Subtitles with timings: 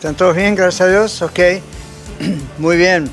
[0.00, 0.54] ¿Están todos bien?
[0.54, 1.20] Gracias a Dios.
[1.20, 1.38] Ok.
[2.58, 3.10] Muy bien.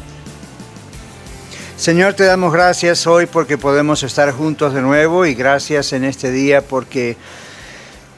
[1.75, 6.31] Señor, te damos gracias hoy porque podemos estar juntos de nuevo y gracias en este
[6.31, 7.17] día porque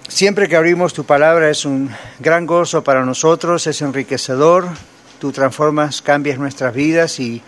[0.08, 4.68] siempre que abrimos tu palabra es un gran gozo para nosotros, es enriquecedor.
[5.18, 7.42] Tú transformas, cambias nuestras vidas y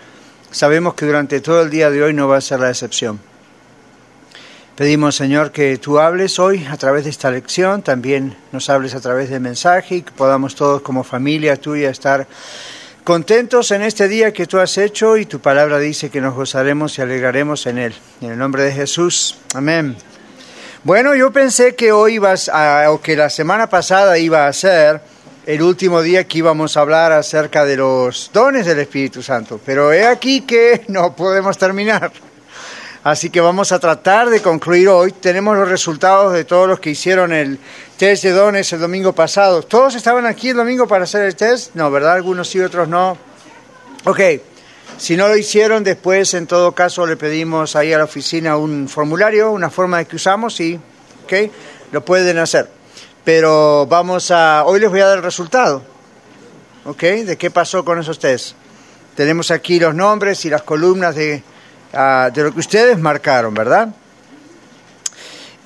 [0.50, 3.20] sabemos que durante todo el día de hoy no va a ser la excepción.
[4.82, 9.00] Pedimos, Señor, que tú hables hoy a través de esta lección, también nos hables a
[9.00, 12.26] través del mensaje y que podamos todos como familia tuya estar
[13.04, 16.98] contentos en este día que tú has hecho y tu palabra dice que nos gozaremos
[16.98, 17.94] y alegraremos en él.
[18.22, 19.38] En el nombre de Jesús.
[19.54, 19.96] Amén.
[20.84, 25.00] Bueno, yo pensé que hoy ibas a, o que la semana pasada iba a ser
[25.46, 29.94] el último día que íbamos a hablar acerca de los dones del Espíritu Santo, pero
[29.94, 32.31] he aquí que no podemos terminar.
[33.04, 35.12] Así que vamos a tratar de concluir hoy.
[35.12, 37.58] Tenemos los resultados de todos los que hicieron el
[37.98, 39.64] test de dones el domingo pasado.
[39.64, 41.74] ¿Todos estaban aquí el domingo para hacer el test?
[41.74, 42.14] No, ¿verdad?
[42.14, 43.18] Algunos sí, otros no.
[44.04, 44.20] Ok,
[44.98, 48.88] si no lo hicieron, después en todo caso le pedimos ahí a la oficina un
[48.88, 50.80] formulario, una forma de que usamos y,
[51.24, 51.52] ok,
[51.92, 52.70] lo pueden hacer.
[53.24, 55.82] Pero vamos a, hoy les voy a dar el resultado,
[56.86, 58.54] ok, de qué pasó con esos test.
[59.16, 61.44] Tenemos aquí los nombres y las columnas de
[61.94, 63.90] uh, de lo que ustedes marcaron, ¿verdad?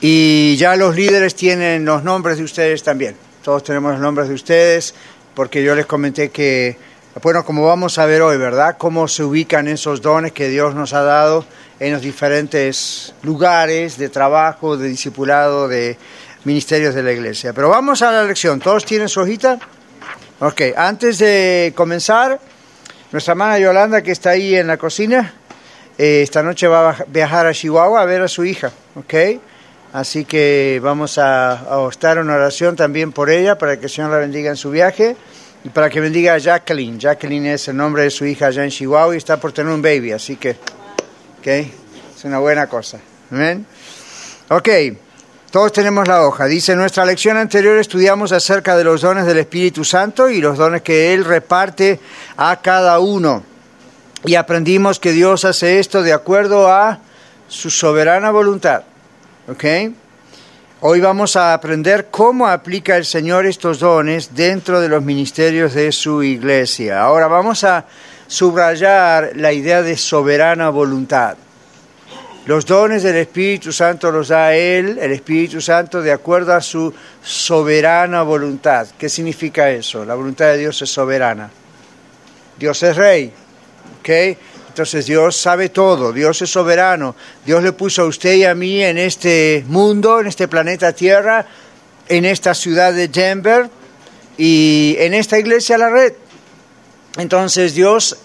[0.01, 3.15] Y ya los líderes tienen los nombres de ustedes también.
[3.43, 4.93] Todos tenemos los nombres de ustedes,
[5.33, 6.77] porque yo les comenté que,
[7.21, 8.75] bueno, como vamos a ver hoy, ¿verdad?
[8.77, 11.45] Cómo se ubican esos dones que Dios nos ha dado
[11.79, 15.97] en los diferentes lugares de trabajo, de discipulado, de
[16.43, 17.53] ministerios de la iglesia.
[17.53, 18.59] Pero vamos a la lección.
[18.59, 19.59] ¿Todos tienen su hojita?
[20.39, 22.39] Ok, antes de comenzar,
[23.11, 25.33] nuestra hermana Yolanda, que está ahí en la cocina,
[25.97, 29.13] eh, esta noche va a viajar a Chihuahua a ver a su hija, ¿ok?
[29.93, 34.11] Así que vamos a, a estar en oración también por ella, para que el Señor
[34.11, 35.15] la bendiga en su viaje
[35.63, 36.99] y para que bendiga a Jacqueline.
[36.99, 39.81] Jacqueline es el nombre de su hija allá en Chihuahua y está por tener un
[39.81, 40.51] baby, así que,
[41.39, 41.47] ¿ok?
[41.47, 42.99] Es una buena cosa.
[43.31, 43.65] Amén.
[44.49, 44.69] Ok,
[45.49, 46.45] todos tenemos la hoja.
[46.45, 50.57] Dice, en nuestra lección anterior estudiamos acerca de los dones del Espíritu Santo y los
[50.57, 51.99] dones que Él reparte
[52.35, 53.54] a cada uno.
[54.27, 56.99] Y aprendimos que Dios hace esto de acuerdo a
[57.47, 58.83] su soberana voluntad.
[59.47, 59.63] ¿Ok?
[60.81, 65.91] Hoy vamos a aprender cómo aplica el Señor estos dones dentro de los ministerios de
[65.91, 67.01] su iglesia.
[67.01, 67.85] Ahora vamos a
[68.27, 71.37] subrayar la idea de soberana voluntad.
[72.45, 76.93] Los dones del Espíritu Santo los da Él, el Espíritu Santo, de acuerdo a su
[77.23, 78.87] soberana voluntad.
[78.97, 80.05] ¿Qué significa eso?
[80.05, 81.49] La voluntad de Dios es soberana.
[82.57, 83.33] Dios es rey,
[84.05, 84.37] ¿ok?
[84.67, 88.83] Entonces Dios sabe todo, Dios es soberano, Dios le puso a usted y a mí
[88.83, 91.45] en este mundo, en este planeta Tierra,
[92.07, 93.69] en esta ciudad de Denver
[94.37, 96.13] y en esta iglesia La Red.
[97.17, 98.17] Entonces Dios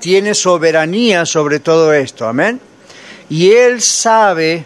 [0.00, 2.60] tiene soberanía sobre todo esto, amén.
[3.28, 4.64] Y Él sabe,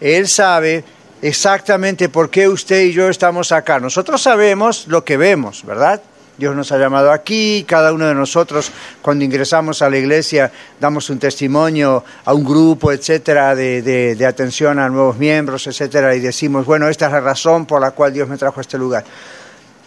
[0.00, 0.84] Él sabe
[1.22, 3.80] exactamente por qué usted y yo estamos acá.
[3.80, 6.02] Nosotros sabemos lo que vemos, ¿verdad?
[6.38, 8.70] Dios nos ha llamado aquí, cada uno de nosotros
[9.02, 10.50] cuando ingresamos a la iglesia
[10.80, 16.64] damos un testimonio a un grupo, etcétera, de, atención a nuevos miembros, etcétera, y decimos,
[16.64, 19.04] bueno, esta es la razón por la cual Dios me trajo a este lugar.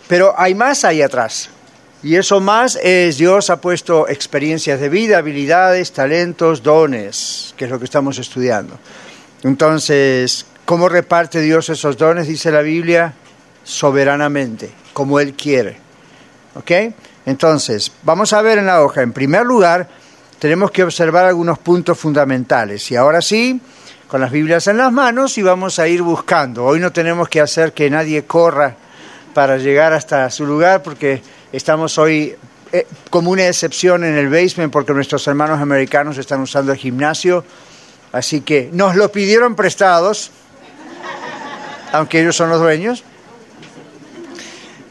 [0.07, 1.50] Pero hay más ahí atrás.
[2.03, 7.72] Y eso más es Dios ha puesto experiencias de vida, habilidades, talentos, dones, que es
[7.72, 8.78] lo que estamos estudiando.
[9.41, 12.28] Entonces, ¿cómo reparte Dios esos dones?
[12.28, 13.16] Dice la Biblia,
[13.64, 15.84] soberanamente, como Él quiere.
[16.55, 16.72] ¿Ok?
[17.25, 19.02] Entonces, vamos a ver en la hoja.
[19.02, 19.87] En primer lugar,
[20.40, 22.90] tenemos que observar algunos puntos fundamentales.
[22.91, 23.59] Y ahora sí,
[24.07, 26.66] con las Biblias en las manos y vamos a ir buscando.
[26.66, 28.75] Hoy no tenemos que hacer que nadie corra
[29.34, 31.22] para llegar hasta su lugar porque
[31.52, 32.35] estamos hoy
[32.72, 37.43] eh, como una excepción en el basement porque nuestros hermanos americanos están usando el gimnasio.
[38.11, 40.31] Así que nos lo pidieron prestados,
[41.91, 43.03] aunque ellos son los dueños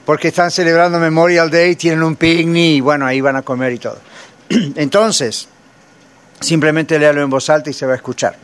[0.05, 3.79] porque están celebrando Memorial Day, tienen un picnic y bueno, ahí van a comer y
[3.79, 3.99] todo.
[4.49, 5.49] Entonces,
[6.41, 8.37] simplemente léalo en voz alta y se va a escuchar.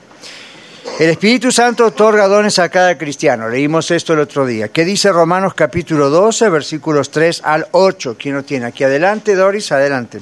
[0.98, 3.48] El Espíritu Santo otorga dones a cada cristiano.
[3.48, 4.68] Leímos esto el otro día.
[4.68, 8.16] ¿Qué dice Romanos capítulo 12, versículos 3 al 8?
[8.18, 8.66] ¿Quién lo tiene?
[8.66, 10.20] Aquí adelante, Doris, adelante.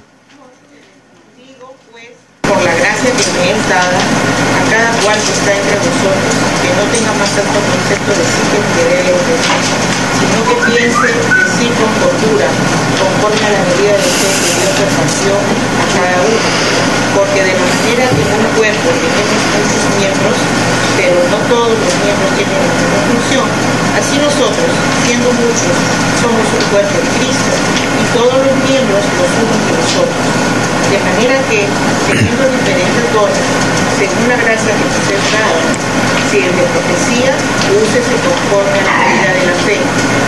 [1.36, 2.06] Digo, pues,
[2.42, 6.37] por la gracia que me es dada a cada cual que está entre vosotros,
[6.78, 9.58] no tenga más alto concepto de sí que el que debe de sí,
[10.22, 12.46] sino que piense de sí con cordura,
[13.02, 16.48] conforme a la medida de fe que Dios repartió a cada uno.
[17.18, 20.38] Porque de manera que un cuerpo tenemos muchos miembros,
[20.98, 23.46] pero no todos los miembros tienen la misma función,
[23.94, 24.70] así nosotros,
[25.06, 25.74] siendo muchos,
[26.18, 30.24] somos un cuerpo de Cristo, y todos los miembros los unos de nosotros.
[30.90, 31.70] De manera que,
[32.10, 33.46] teniendo diferentes dones,
[33.94, 35.60] según la gracia que nos es dada,
[36.28, 37.32] si el de profecía,
[37.72, 39.78] úsese conforme a la medida de la fe,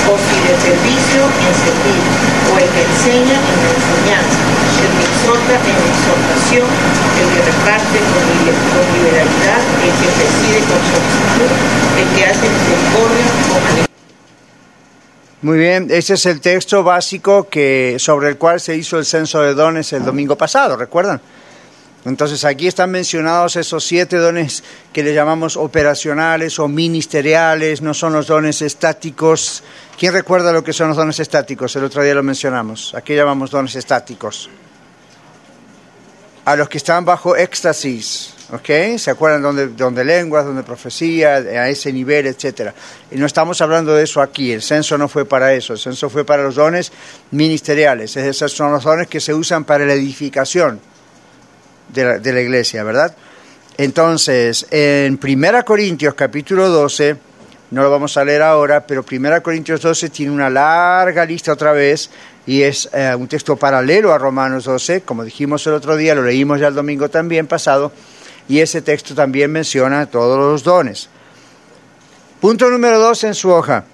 [0.06, 2.02] o si de servicio, en servir,
[2.48, 4.40] o el que enseña en la enseñanza,
[4.80, 6.68] el que exhorta en la exhortación,
[7.20, 8.20] el que reparte con,
[8.96, 10.59] liberalidad, el que preside
[15.42, 19.40] Muy bien, ese es el texto básico que, sobre el cual se hizo el censo
[19.40, 21.20] de dones el domingo pasado, ¿recuerdan?
[22.04, 28.14] Entonces aquí están mencionados esos siete dones que le llamamos operacionales o ministeriales, no son
[28.14, 29.62] los dones estáticos.
[29.98, 31.74] ¿Quién recuerda lo que son los dones estáticos?
[31.76, 32.94] El otro día lo mencionamos.
[32.94, 34.48] Aquí llamamos dones estáticos.
[36.44, 38.98] A los que están bajo éxtasis, ¿ok?
[38.98, 42.74] ¿Se acuerdan donde, donde lenguas, donde profecía, a ese nivel, etcétera?
[43.10, 44.52] Y no estamos hablando de eso aquí.
[44.52, 45.72] El censo no fue para eso.
[45.72, 46.92] El censo fue para los dones
[47.30, 48.16] ministeriales.
[48.16, 50.80] Esos son los dones que se usan para la edificación
[51.88, 53.14] de la, de la iglesia, ¿verdad?
[53.76, 57.16] Entonces, en 1 Corintios capítulo 12,
[57.70, 61.72] no lo vamos a leer ahora, pero 1 Corintios 12 tiene una larga lista otra
[61.72, 62.10] vez
[62.46, 66.22] y es eh, un texto paralelo a Romanos 12, como dijimos el otro día, lo
[66.22, 67.92] leímos ya el domingo también pasado,
[68.50, 71.08] y ese texto también menciona todos los dones.
[72.40, 73.84] Punto número dos en su hoja.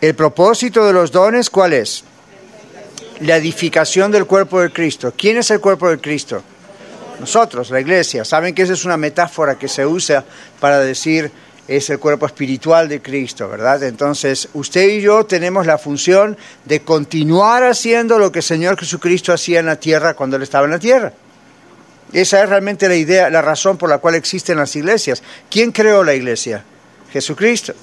[0.00, 2.04] El propósito de los dones, ¿cuál es?
[3.18, 5.12] La edificación del cuerpo de Cristo.
[5.16, 6.40] ¿Quién es el cuerpo de Cristo?
[7.18, 8.24] nosotros, la iglesia.
[8.24, 10.24] Saben que esa es una metáfora que se usa
[10.60, 11.30] para decir
[11.68, 13.82] es el cuerpo espiritual de Cristo, ¿verdad?
[13.82, 19.32] Entonces, usted y yo tenemos la función de continuar haciendo lo que el Señor Jesucristo
[19.32, 21.12] hacía en la tierra cuando Él estaba en la tierra.
[22.12, 25.22] Esa es realmente la idea, la razón por la cual existen las iglesias.
[25.48, 26.64] ¿Quién creó la iglesia?
[27.12, 27.74] Jesucristo.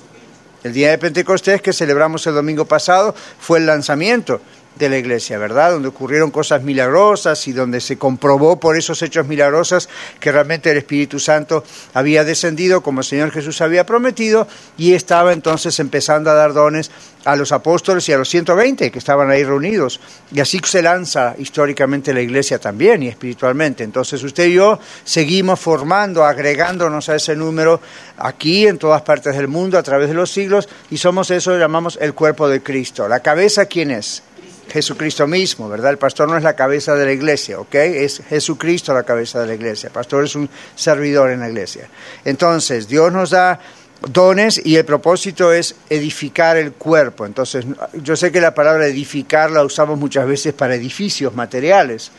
[0.63, 4.41] El día de Pentecostés que celebramos el domingo pasado fue el lanzamiento
[4.77, 5.71] de la iglesia, ¿verdad?
[5.71, 9.89] Donde ocurrieron cosas milagrosas y donde se comprobó por esos hechos milagrosos
[10.19, 11.63] que realmente el Espíritu Santo
[11.93, 14.47] había descendido como el Señor Jesús había prometido
[14.77, 16.91] y estaba entonces empezando a dar dones
[17.25, 19.99] a los apóstoles y a los 120 que estaban ahí reunidos.
[20.31, 23.83] Y así se lanza históricamente la iglesia también y espiritualmente.
[23.83, 27.81] Entonces usted y yo seguimos formando, agregándonos a ese número
[28.17, 31.97] aquí en todas partes del mundo a través de los siglos y somos eso llamamos
[32.01, 33.07] el cuerpo de Cristo.
[33.09, 34.23] ¿La cabeza quién es?
[34.69, 35.91] Jesucristo mismo, ¿verdad?
[35.91, 37.75] El pastor no es la cabeza de la iglesia, ¿ok?
[37.75, 39.87] Es Jesucristo la cabeza de la iglesia.
[39.87, 41.89] El pastor es un servidor en la iglesia.
[42.25, 43.59] Entonces, Dios nos da
[44.01, 47.25] dones y el propósito es edificar el cuerpo.
[47.25, 52.11] Entonces, yo sé que la palabra edificar la usamos muchas veces para edificios materiales,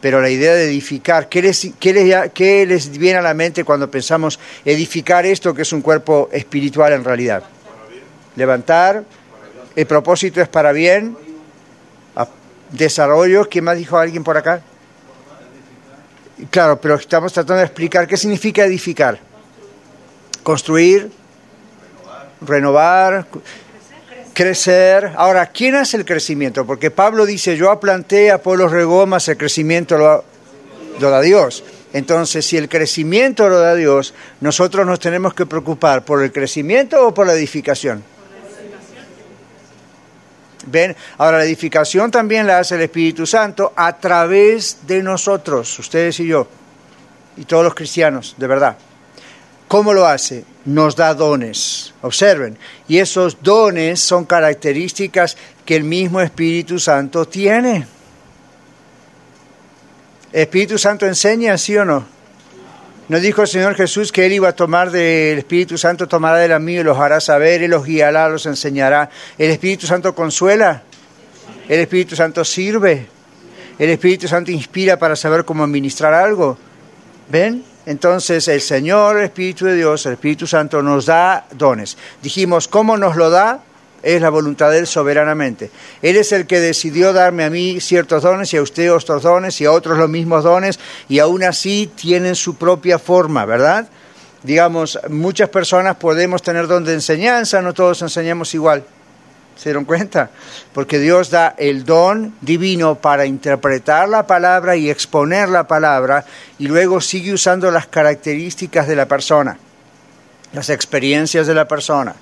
[0.00, 3.64] pero la idea de edificar, ¿qué les, qué les, qué les viene a la mente
[3.64, 7.42] cuando pensamos edificar esto que es un cuerpo espiritual en realidad?
[8.36, 9.04] Levantar,
[9.74, 11.16] el propósito es para bien,
[12.76, 14.62] desarrollo, ¿qué más dijo alguien por acá?
[16.50, 19.18] Claro, pero estamos tratando de explicar qué significa edificar.
[20.42, 21.10] Construir,
[22.40, 23.26] renovar,
[24.34, 25.12] crecer.
[25.16, 26.66] Ahora, ¿quién hace el crecimiento?
[26.66, 30.24] Porque Pablo dice, yo planté, Apolo regó, más el crecimiento lo
[31.10, 31.64] da Dios.
[31.92, 37.06] Entonces, si el crecimiento lo da Dios, nosotros nos tenemos que preocupar por el crecimiento
[37.06, 38.02] o por la edificación.
[40.66, 40.96] ¿Ven?
[41.18, 46.26] Ahora, la edificación también la hace el Espíritu Santo a través de nosotros, ustedes y
[46.26, 46.46] yo,
[47.36, 48.76] y todos los cristianos, de verdad.
[49.68, 50.44] ¿Cómo lo hace?
[50.66, 51.94] Nos da dones.
[52.02, 52.56] Observen.
[52.86, 57.86] Y esos dones son características que el mismo Espíritu Santo tiene.
[60.32, 62.04] ¿El Espíritu Santo enseña, sí o no?
[63.06, 66.48] ¿No dijo el Señor Jesús que Él iba a tomar del Espíritu Santo, tomará de
[66.48, 69.10] la mía y los hará saber, Él los guiará, los enseñará?
[69.36, 70.82] ¿El Espíritu Santo consuela?
[71.68, 73.06] ¿El Espíritu Santo sirve?
[73.78, 76.56] ¿El Espíritu Santo inspira para saber cómo administrar algo?
[77.28, 77.62] ¿Ven?
[77.84, 81.98] Entonces el Señor, el Espíritu de Dios, el Espíritu Santo nos da dones.
[82.22, 83.60] Dijimos, ¿cómo nos lo da?
[84.04, 85.70] Es la voluntad de Él soberanamente.
[86.02, 89.60] Él es el que decidió darme a mí ciertos dones y a usted otros dones
[89.60, 93.88] y a otros los mismos dones y aún así tienen su propia forma, ¿verdad?
[94.44, 98.84] digamos, muchas personas podemos tener don de enseñanza, no todos enseñamos igual.
[99.56, 100.30] ¿Se dieron cuenta?
[100.72, 106.26] Porque Dios da el don divino para interpretar la palabra y exponer la palabra
[106.58, 109.56] y luego sigue usando las características de la persona,
[110.52, 112.14] las experiencias de la persona.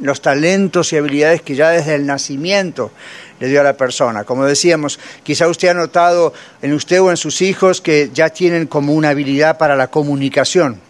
[0.00, 2.92] Los talentos y habilidades que ya desde el nacimiento
[3.40, 4.24] le dio a la persona.
[4.24, 8.66] Como decíamos, quizá usted ha notado en usted o en sus hijos que ya tienen
[8.66, 10.80] como una habilidad para la comunicación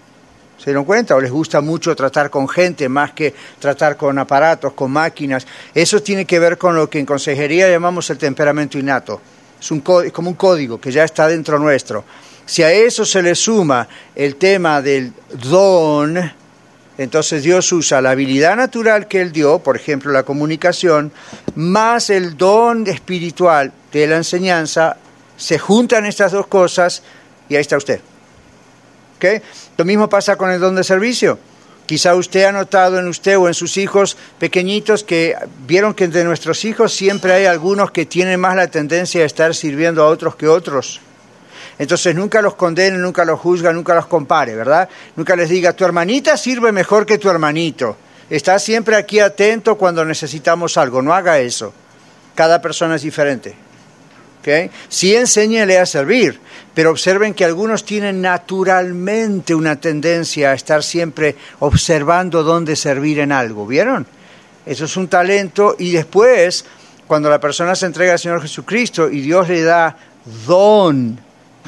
[0.64, 1.14] ¿Se dieron cuenta?
[1.14, 5.46] ¿O les gusta mucho tratar con gente más que tratar con aparatos, con máquinas?
[5.74, 9.20] Eso tiene que ver con lo que en consejería llamamos el temperamento innato.
[9.60, 12.04] Es, un, como un código que ya está dentro nuestro.
[12.46, 15.12] Si a eso se le suma el tema del
[15.50, 16.32] don,
[16.98, 21.12] entonces Dios usa la habilidad natural que Él dio, por ejemplo la comunicación,
[21.54, 24.96] más el don espiritual de la enseñanza,
[25.36, 27.02] se juntan estas dos cosas
[27.48, 28.00] y ahí está usted.
[29.76, 31.38] Lo mismo pasa con el don de servicio.
[31.86, 35.34] Quizá usted ha notado en usted o en sus hijos pequeñitos que
[35.66, 39.54] vieron que entre nuestros hijos siempre hay algunos que tienen más la tendencia a estar
[39.54, 41.00] sirviendo a otros que otros.
[41.78, 44.88] Entonces nunca los condene, nunca los juzga, nunca los compare, ¿verdad?
[45.16, 47.96] Nunca les diga, tu hermanita sirve mejor que tu hermanito.
[48.30, 51.02] Está siempre aquí atento cuando necesitamos algo.
[51.02, 51.72] No haga eso.
[52.34, 53.54] Cada persona es diferente.
[54.88, 56.38] Sí enséñele a servir,
[56.74, 63.32] pero observen que algunos tienen naturalmente una tendencia a estar siempre observando dónde servir en
[63.32, 64.06] algo, ¿vieron?
[64.66, 66.66] Eso es un talento y después,
[67.06, 69.96] cuando la persona se entrega al Señor Jesucristo y Dios le da
[70.46, 71.18] don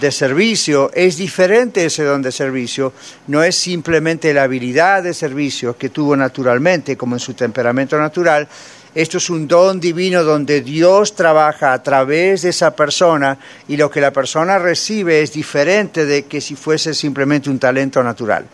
[0.00, 2.92] de servicio, es diferente ese don de servicio,
[3.28, 8.46] no es simplemente la habilidad de servicio que tuvo naturalmente, como en su temperamento natural,
[8.94, 13.38] esto es un don divino donde Dios trabaja a través de esa persona
[13.68, 18.02] y lo que la persona recibe es diferente de que si fuese simplemente un talento
[18.02, 18.46] natural.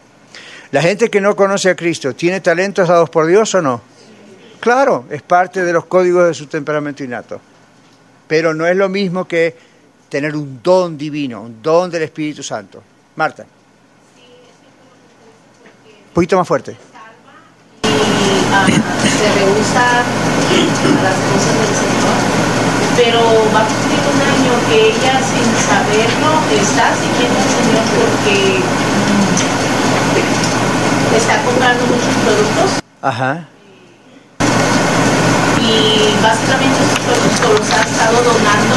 [0.73, 3.83] La gente que no conoce a Cristo, ¿tiene talentos dados por Dios o no?
[4.59, 7.41] Claro, es parte de los códigos de su temperamento innato.
[8.27, 9.55] Pero no es lo mismo que
[10.13, 12.83] tener un don divino, un don del Espíritu Santo.
[13.17, 13.45] Marta.
[16.09, 16.77] Un poquito más fuerte
[18.53, 20.05] se rehúsa a
[21.03, 22.19] las cosas del Señor,
[22.97, 23.21] pero
[23.55, 28.37] va a cumplir un año que ella sin saberlo está siguiendo al Señor porque
[31.17, 32.83] está comprando muchos productos.
[33.01, 33.49] Ajá.
[35.59, 38.77] Y básicamente esos productos los ha estado donando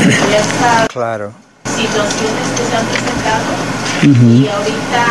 [0.00, 1.32] diversas claro.
[1.64, 3.78] situaciones que se han presentado.
[4.02, 5.02] Y ahorita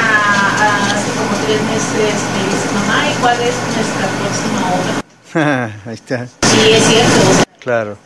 [0.91, 5.71] hace como tres meses me dice, mamá, ¿y cuál es nuestra próxima obra?
[5.85, 6.25] Ahí está.
[6.25, 7.43] Sí, es cierto.
[7.59, 7.97] Claro.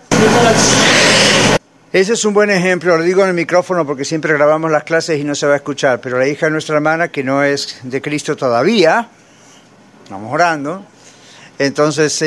[1.93, 5.20] Ese es un buen ejemplo, lo digo en el micrófono porque siempre grabamos las clases
[5.20, 7.79] y no se va a escuchar, pero la hija de nuestra hermana, que no es
[7.84, 9.10] de Cristo todavía,
[10.10, 10.86] vamos orando,
[11.65, 12.24] entonces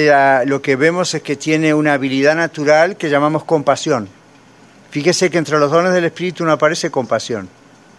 [0.47, 4.09] lo que vemos es que tiene una habilidad natural que llamamos compasión.
[4.91, 7.49] Fíjese que entre los dones del Espíritu no aparece compasión.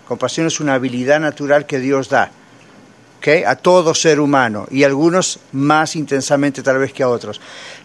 [0.07, 2.31] Compasión es una habilidad natural que Dios da
[3.45, 7.41] a todo ser humano y algunos más intensamente tal vez que a otros.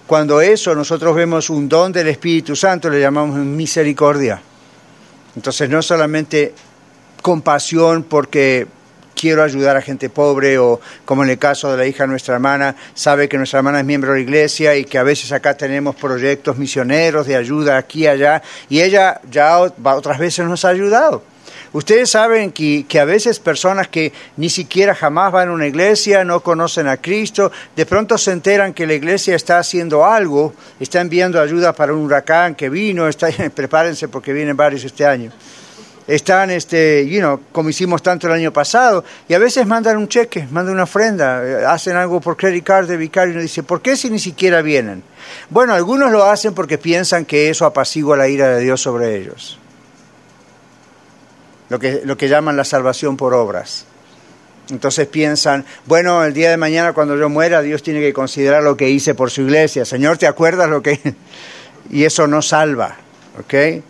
[0.07, 4.40] Cuando eso nosotros vemos un don del Espíritu Santo, le llamamos misericordia.
[5.35, 6.52] Entonces no solamente
[7.23, 8.66] compasión porque
[9.21, 12.35] quiero ayudar a gente pobre o como en el caso de la hija de nuestra
[12.35, 15.55] hermana, sabe que nuestra hermana es miembro de la iglesia y que a veces acá
[15.55, 20.71] tenemos proyectos misioneros de ayuda aquí y allá y ella ya otras veces nos ha
[20.71, 21.23] ayudado.
[21.73, 26.41] Ustedes saben que, a veces personas que ni siquiera jamás van a una iglesia, no
[26.41, 31.41] conocen a Cristo, de pronto se enteran que la iglesia está haciendo algo, está enviando
[31.41, 35.31] ayuda para un huracán que vino, está, prepárense porque vienen varios este año.
[36.07, 40.09] Están, este, you know, como hicimos tanto el año pasado, y a veces mandan un
[40.09, 43.62] cheque, mandan una ofrenda, eh, hacen algo por credit card de vicario y uno dice,
[43.62, 45.02] ¿por qué si ni siquiera vienen?
[45.50, 49.61] Bueno, algunos lo hacen porque piensan que eso apacigua la ira de Dios sobre ellos
[51.71, 53.87] lo que, lo que llaman la salvación por obras.
[54.71, 58.76] Entonces piensan, bueno, el día de mañana cuando yo muera, Dios tiene que considerar lo
[58.76, 59.85] que hice por su iglesia.
[59.85, 61.14] Señor, ¿te acuerdas lo que...?
[61.90, 62.97] y eso no salva,
[63.38, 63.83] ¿ok?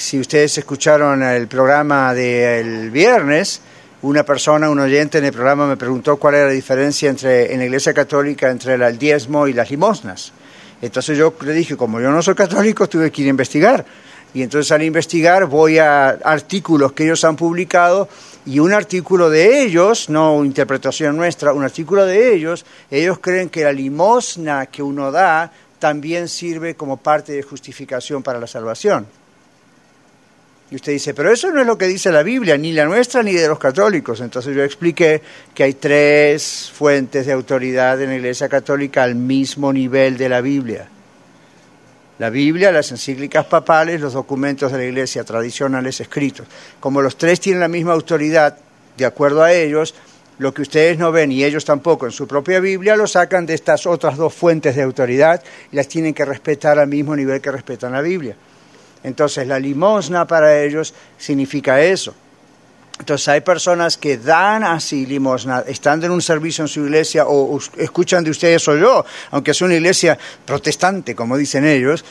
[0.00, 3.60] Si ustedes escucharon el programa del viernes,
[4.00, 7.58] una persona, un oyente en el programa me preguntó cuál era la diferencia entre, en
[7.58, 10.32] la iglesia católica entre el diezmo y las limosnas.
[10.80, 13.84] Entonces yo le dije, como yo no soy católico, tuve que ir a investigar.
[14.32, 18.08] Y entonces al investigar voy a artículos que ellos han publicado
[18.46, 23.64] y un artículo de ellos, no interpretación nuestra, un artículo de ellos, ellos creen que
[23.64, 29.19] la limosna que uno da también sirve como parte de justificación para la salvación.
[30.70, 33.24] Y usted dice, pero eso no es lo que dice la Biblia, ni la nuestra
[33.24, 34.20] ni de los católicos.
[34.20, 35.20] Entonces yo expliqué
[35.52, 40.40] que hay tres fuentes de autoridad en la Iglesia Católica al mismo nivel de la
[40.40, 40.88] Biblia.
[42.20, 46.46] La Biblia, las encíclicas papales, los documentos de la Iglesia tradicionales escritos.
[46.78, 48.56] Como los tres tienen la misma autoridad,
[48.96, 49.94] de acuerdo a ellos,
[50.38, 53.54] lo que ustedes no ven y ellos tampoco en su propia Biblia lo sacan de
[53.54, 57.50] estas otras dos fuentes de autoridad y las tienen que respetar al mismo nivel que
[57.50, 58.36] respetan la Biblia.
[59.02, 62.14] Entonces la limosna para ellos significa eso.
[63.00, 67.58] Entonces hay personas que dan así limosna, estando en un servicio en su iglesia o,
[67.78, 72.04] escuchan de ustedes o yo, aunque es una iglesia protestante, como dicen ellos,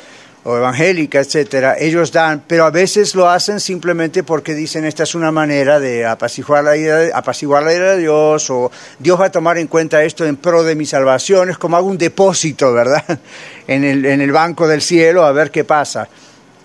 [0.46, 5.13] o evangélica, etcétera, ellos dan, pero a veces lo hacen simplemente porque dicen esta es
[5.13, 9.31] una manera de apaciguar la ira, de, apaciguar la de Dios, o Dios va a
[9.31, 13.03] tomar en cuenta esto en pro de mi salvación, es como hago un depósito, ¿verdad?
[13.67, 16.10] En el, en el banco del cielo a ver qué pasa.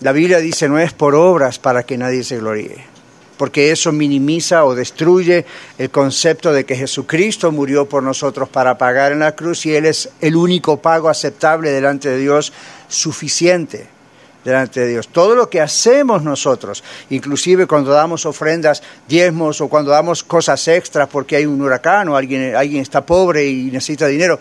[0.05, 2.77] La Biblia dice no es por obras para que nadie se gloríe,
[3.39, 5.47] porque eso minimiza o destruye
[5.79, 9.87] el concepto de que Jesucristo murió por nosotros para pagar en la cruz y Él
[9.87, 12.53] es el único pago aceptable delante de Dios,
[12.87, 13.87] suficiente
[14.45, 15.09] delante de Dios.
[15.09, 21.09] Todo lo que hacemos nosotros, inclusive cuando damos ofrendas, diezmos o cuando damos cosas extras
[21.09, 24.39] porque hay un huracán o alguien, alguien está pobre y necesita dinero,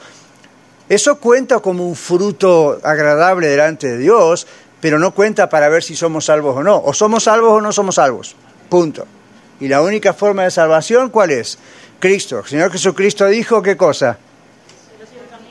[0.90, 4.46] eso cuenta como un fruto agradable delante de Dios,
[4.84, 6.76] pero no cuenta para ver si somos salvos o no.
[6.76, 8.36] O somos salvos o no somos salvos.
[8.68, 9.08] Punto.
[9.62, 11.58] Y la única forma de salvación, ¿cuál es?
[12.00, 12.40] Cristo.
[12.40, 14.18] El Señor Jesucristo dijo qué cosa.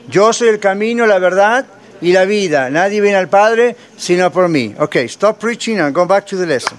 [0.07, 1.65] Yo soy el camino, la verdad
[1.99, 2.69] y la vida.
[2.69, 4.75] Nadie viene al Padre sino por mí.
[4.77, 6.77] Ok, stop preaching and go back to the lesson.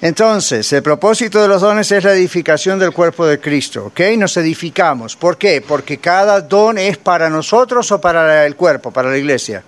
[0.00, 4.00] Entonces, el propósito de los dones es la edificación del cuerpo de Cristo, ¿ok?
[4.16, 5.16] Nos edificamos.
[5.16, 5.60] ¿Por qué?
[5.60, 9.64] Porque cada don es para nosotros o para el cuerpo, para la iglesia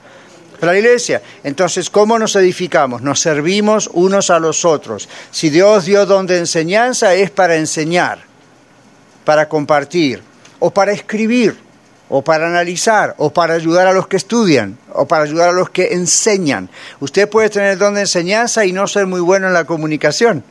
[0.61, 1.23] la iglesia.
[1.43, 3.03] Entonces, ¿cómo nos edificamos?
[3.03, 5.09] Nos servimos unos a los otros.
[5.31, 8.21] Si Dios dio don de enseñanza es para enseñar,
[9.25, 10.23] para compartir,
[10.59, 11.57] o para escribir,
[12.09, 15.71] o para analizar, o para ayudar a los que estudian, o para ayudar a los
[15.71, 16.69] que enseñan.
[17.01, 20.45] Usted puede tener don de enseñanza y no ser muy bueno en la comunicación.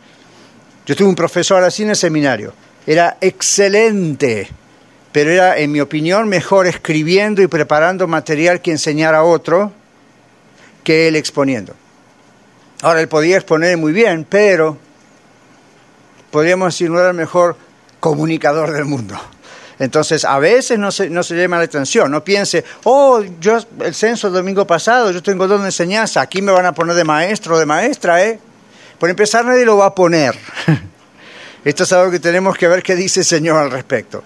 [0.85, 2.53] Yo tuve un profesor así en el seminario.
[2.85, 4.49] Era excelente,
[5.13, 9.71] pero era, en mi opinión, mejor escribiendo y preparando material que enseñar a otro
[10.83, 11.73] que él exponiendo.
[12.81, 14.77] Ahora, él podía exponer muy bien, pero
[16.31, 17.55] podríamos decir no era el mejor
[17.99, 19.17] comunicador del mundo.
[19.79, 23.95] Entonces, a veces no se, no se llama la atención, no piense, oh, yo el
[23.95, 27.03] censo el domingo pasado, yo tengo don de enseñanza, aquí me van a poner de
[27.03, 28.39] maestro o de maestra, ¿eh?
[28.99, 30.37] Por empezar, nadie lo va a poner.
[31.65, 34.23] Esto es algo que tenemos que ver qué dice el Señor al respecto.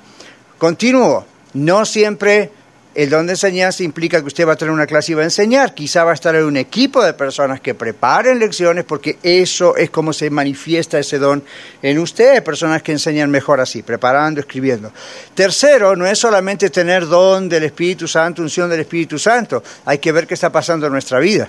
[0.57, 2.51] Continúo, no siempre
[2.97, 5.25] el don de enseñanza implica que usted va a tener una clase y va a
[5.25, 5.75] enseñar.
[5.75, 9.91] Quizá va a estar en un equipo de personas que preparen lecciones porque eso es
[9.91, 11.43] como se manifiesta ese don
[11.83, 12.43] en usted.
[12.43, 14.91] Personas que enseñan mejor así, preparando, escribiendo.
[15.35, 19.61] Tercero, no es solamente tener don del Espíritu Santo, unción del Espíritu Santo.
[19.85, 21.47] Hay que ver qué está pasando en nuestra vida.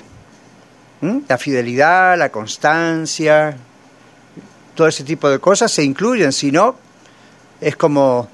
[1.00, 1.20] ¿Mm?
[1.28, 3.56] La fidelidad, la constancia,
[4.74, 6.30] todo ese tipo de cosas se incluyen.
[6.30, 6.76] Si no,
[7.58, 8.28] es como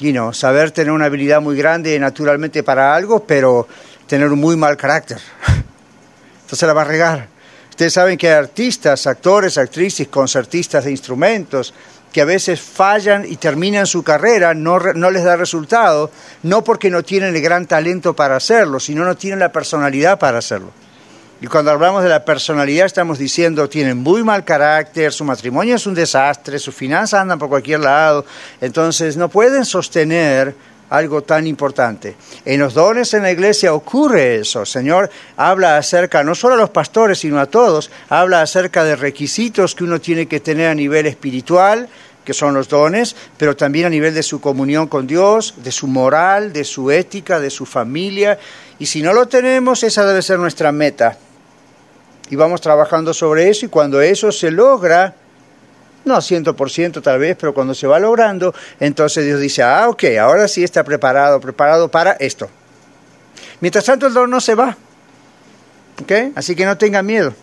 [0.00, 3.66] you saber tener una habilidad muy grande naturalmente para algo, pero
[4.06, 5.18] tener un muy mal carácter.
[6.42, 7.28] Entonces la va a regar.
[7.70, 11.74] Ustedes saben que hay artistas, actores, actrices, concertistas de instrumentos
[12.12, 16.10] que a veces fallan y terminan su carrera, no, no les da resultado,
[16.42, 20.38] no porque no tienen el gran talento para hacerlo, sino no tienen la personalidad para
[20.38, 20.72] hacerlo.
[21.40, 25.86] Y cuando hablamos de la personalidad estamos diciendo tienen muy mal carácter, su matrimonio es
[25.86, 28.24] un desastre, sus finanzas andan por cualquier lado,
[28.60, 30.52] entonces no pueden sostener
[30.90, 32.16] algo tan importante.
[32.44, 34.66] En los dones en la iglesia ocurre eso.
[34.66, 39.76] Señor habla acerca, no solo a los pastores, sino a todos, habla acerca de requisitos
[39.76, 41.88] que uno tiene que tener a nivel espiritual,
[42.24, 45.86] que son los dones, pero también a nivel de su comunión con Dios, de su
[45.86, 48.40] moral, de su ética, de su familia.
[48.80, 51.16] Y si no lo tenemos, esa debe ser nuestra meta
[52.30, 55.14] y vamos trabajando sobre eso y cuando eso se logra,
[56.04, 60.04] no por ciento tal vez, pero cuando se va logrando, entonces Dios dice, ah, ok,
[60.20, 62.48] ahora sí está preparado, preparado para esto.
[63.60, 64.76] Mientras tanto el dolor no se va,
[66.02, 66.12] ¿ok?
[66.34, 67.34] Así que no tengan miedo.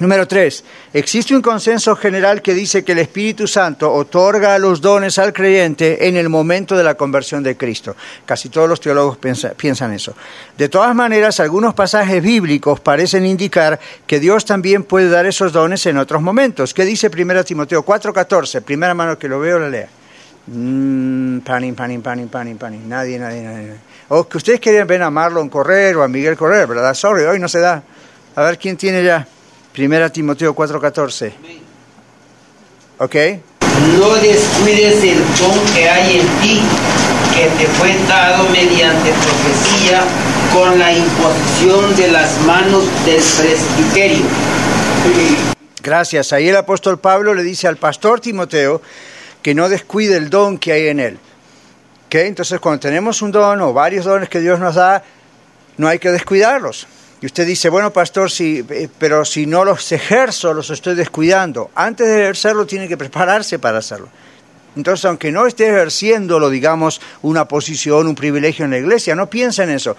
[0.00, 5.18] Número tres, existe un consenso general que dice que el Espíritu Santo otorga los dones
[5.18, 7.96] al creyente en el momento de la conversión de Cristo.
[8.24, 9.18] Casi todos los teólogos
[9.56, 10.14] piensan eso.
[10.56, 15.84] De todas maneras, algunos pasajes bíblicos parecen indicar que Dios también puede dar esos dones
[15.86, 16.72] en otros momentos.
[16.72, 18.62] ¿Qué dice 1 Timoteo 4:14?
[18.62, 19.88] Primera mano que lo veo, la lea.
[20.46, 22.88] Mm, panin, panin, panin, panin, panin.
[22.88, 23.74] Nadie, nadie, nadie.
[24.10, 26.94] O que ustedes querían ver a Marlon correr o a Miguel correr, ¿verdad?
[26.94, 27.82] Sorry, hoy no se da.
[28.36, 29.26] A ver quién tiene ya.
[29.78, 31.32] Primera Timoteo 4:14.
[32.98, 33.14] ¿Ok?
[33.96, 36.60] No descuides el don que hay en ti,
[37.32, 40.02] que te fue dado mediante profecía
[40.52, 44.24] con la imposición de las manos del presbiterio.
[45.80, 46.32] Gracias.
[46.32, 48.82] Ahí el apóstol Pablo le dice al pastor Timoteo
[49.42, 51.18] que no descuide el don que hay en él.
[52.06, 52.16] ¿Ok?
[52.16, 55.04] Entonces, cuando tenemos un don o varios dones que Dios nos da,
[55.76, 56.88] no hay que descuidarlos.
[57.20, 61.70] Y usted dice, bueno, pastor, sí, eh, pero si no los ejerzo, los estoy descuidando.
[61.74, 64.08] Antes de ejercerlo, tiene que prepararse para hacerlo.
[64.76, 69.64] Entonces, aunque no esté ejerciéndolo, digamos, una posición, un privilegio en la iglesia, no piense
[69.64, 69.96] en eso.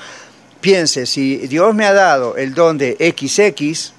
[0.62, 3.94] Piense, si Dios me ha dado el don de XX,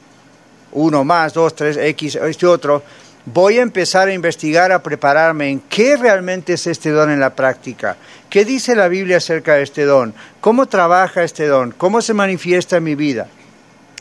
[0.73, 2.83] uno más, dos, tres, X, este otro,
[3.27, 7.35] voy a empezar a investigar, a prepararme en qué realmente es este don en la
[7.35, 7.97] práctica.
[8.31, 10.15] ¿Qué dice la Biblia acerca de este don?
[10.41, 11.73] ¿Cómo trabaja este don?
[11.73, 13.27] ¿Cómo se manifiesta en mi vida?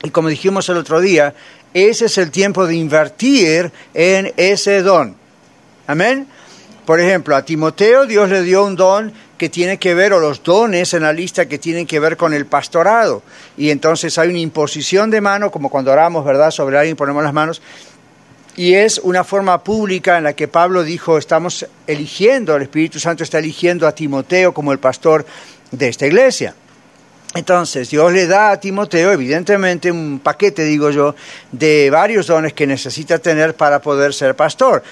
[0.04, 1.34] Y como dijimos el otro día,
[1.74, 5.16] ese es el tiempo de invertir en ese don.
[5.88, 6.28] Amén.
[6.86, 10.44] Por ejemplo, a Timoteo Dios le dio un don que tiene que ver, o los
[10.44, 13.24] dones en la lista que tienen que ver con el pastorado.
[13.58, 16.52] Y entonces hay una imposición de mano, como cuando oramos, ¿verdad?
[16.52, 17.64] Sobre alguien ponemos las manos
[18.60, 23.24] y es una forma pública en la que Pablo dijo, estamos eligiendo, el Espíritu Santo
[23.24, 25.26] está eligiendo a Timoteo como el pastor
[25.72, 26.54] de esta iglesia.
[27.36, 31.16] Entonces, Dios le da a Timoteo, evidentemente, un paquete, digo yo,
[31.54, 34.84] de varios dones que necesita tener para poder ser pastor.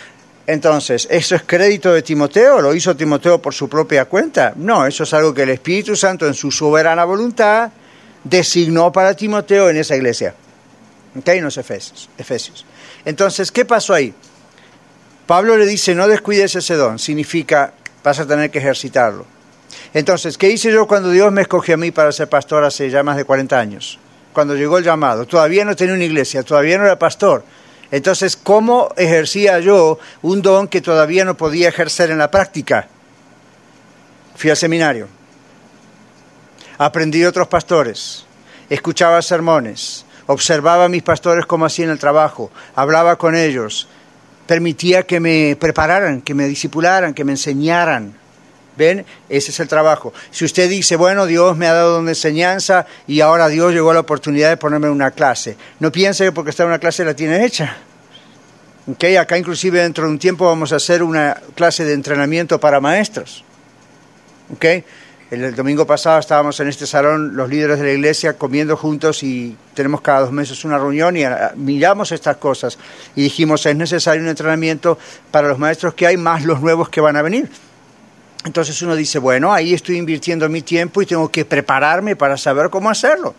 [0.46, 2.62] Entonces, ¿eso es crédito de Timoteo?
[2.62, 4.54] ¿Lo hizo Timoteo por su propia cuenta?
[4.56, 7.70] No, eso es algo que el Espíritu Santo en su soberana voluntad
[8.24, 10.34] designó para Timoteo en esa iglesia.
[11.20, 11.28] ¿Ok?
[11.28, 12.10] En los Efesios.
[12.18, 12.66] Efesios.
[13.08, 14.14] Entonces, ¿qué pasó ahí?
[15.26, 17.72] Pablo le dice, no descuides ese don, significa,
[18.04, 19.26] vas a tener que ejercitarlo.
[19.94, 23.04] Entonces, ¿qué hice yo cuando Dios me escogió a mí para ser pastor hace ya
[23.04, 23.98] más de 40 años?
[24.34, 27.46] Cuando llegó el llamado, todavía no tenía una iglesia, todavía no era pastor.
[27.92, 32.90] Entonces, ¿cómo ejercía yo un don que todavía no podía ejercer en la práctica?
[34.36, 35.08] Fui al seminario,
[36.78, 38.26] aprendí de otros pastores,
[38.70, 43.88] escuchaba sermones, observaba a mis pastores como hacían el trabajo, hablaba con ellos,
[44.46, 48.14] permitía que me prepararan, que me disipularan, que me enseñaran.
[48.78, 49.06] ¿Ven?
[49.28, 50.14] Ese es el trabajo.
[50.30, 53.96] Si usted dice, bueno, Dios me ha dado una enseñanza y ahora Dios llegó a
[53.96, 57.16] la oportunidad de ponerme una clase, no piense que porque está en una clase la
[57.16, 57.78] tiene hecha.
[58.90, 62.80] Okay, acá inclusive dentro de un tiempo vamos a hacer una clase de entrenamiento para
[62.80, 63.44] maestros.
[64.56, 64.86] Okay.
[65.30, 69.58] El, domingo pasado estábamos en este salón los líderes de la iglesia comiendo juntos y
[69.74, 72.78] tenemos cada dos meses una reunión y ah, miramos estas cosas
[73.14, 74.98] y dijimos es necesario un entrenamiento
[75.30, 77.50] para los maestros que hay más los nuevos que van a venir.
[78.46, 82.70] Entonces uno dice, bueno, ahí estoy invirtiendo mi tiempo y tengo que prepararme para saber
[82.70, 83.36] cómo hacerlo.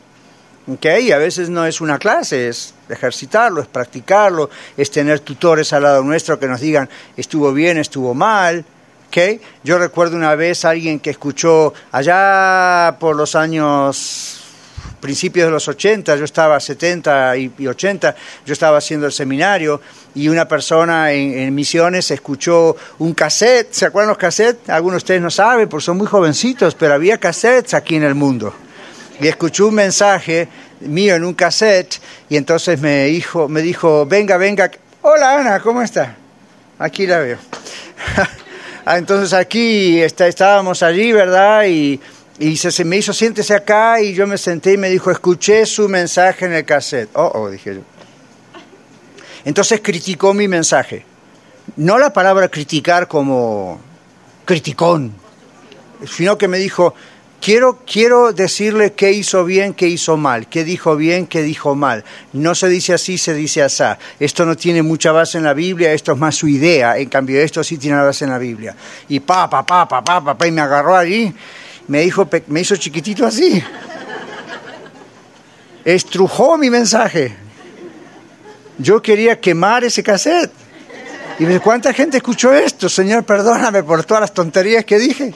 [0.70, 1.10] ¿Okay?
[1.12, 6.02] A veces no es una clase, es ejercitarlo, es practicarlo, es tener tutores al lado
[6.02, 8.66] nuestro que nos digan estuvo bien, estuvo mal,
[9.08, 9.40] Okay.
[9.64, 14.38] Yo recuerdo una vez a alguien que escuchó allá por los años
[15.00, 19.80] principios de los 80, yo estaba 70 y 80, yo estaba haciendo el seminario
[20.14, 24.68] y una persona en, Misiones escuchó un cassette, ¿se acuerdan los cassettes?
[24.68, 28.14] Algunos de ustedes no saben porque son muy jovencitos, pero había cassettes aquí en el
[28.14, 28.52] mundo.
[29.20, 30.48] Y escuchó un mensaje
[30.80, 35.80] mío en un cassette y entonces me dijo, me dijo venga, venga, hola Ana, ¿cómo
[35.80, 36.14] está?
[36.78, 37.38] Aquí la veo.
[38.90, 41.66] Ah, entonces aquí está, estábamos allí, ¿verdad?
[41.66, 42.00] Y,
[42.38, 45.90] y se, me hizo, siéntese acá, y yo me senté y me dijo, escuché su
[45.90, 47.10] mensaje en el cassette.
[47.12, 47.80] Oh, oh, dije yo.
[49.44, 51.04] Entonces criticó mi mensaje.
[51.76, 53.78] No la palabra criticar como
[54.46, 55.12] criticón,
[56.06, 56.94] sino que me dijo,
[57.40, 62.04] Quiero, quiero decirle qué hizo bien, qué hizo mal, qué dijo bien, qué dijo mal.
[62.32, 63.84] No se dice así, se dice así.
[64.18, 66.98] Esto no tiene mucha base en la Biblia, esto es más su idea.
[66.98, 68.74] En cambio, esto sí tiene base en la Biblia.
[69.08, 71.32] Y pa, pa, pa, pa, pa, pa, y me agarró allí,
[71.86, 73.62] me, dijo, me hizo chiquitito así.
[75.84, 77.36] Estrujó mi mensaje.
[78.78, 80.50] Yo quería quemar ese cassette.
[81.38, 82.88] Y me dice, ¿cuánta gente escuchó esto?
[82.88, 85.32] Señor, perdóname por todas las tonterías que dije.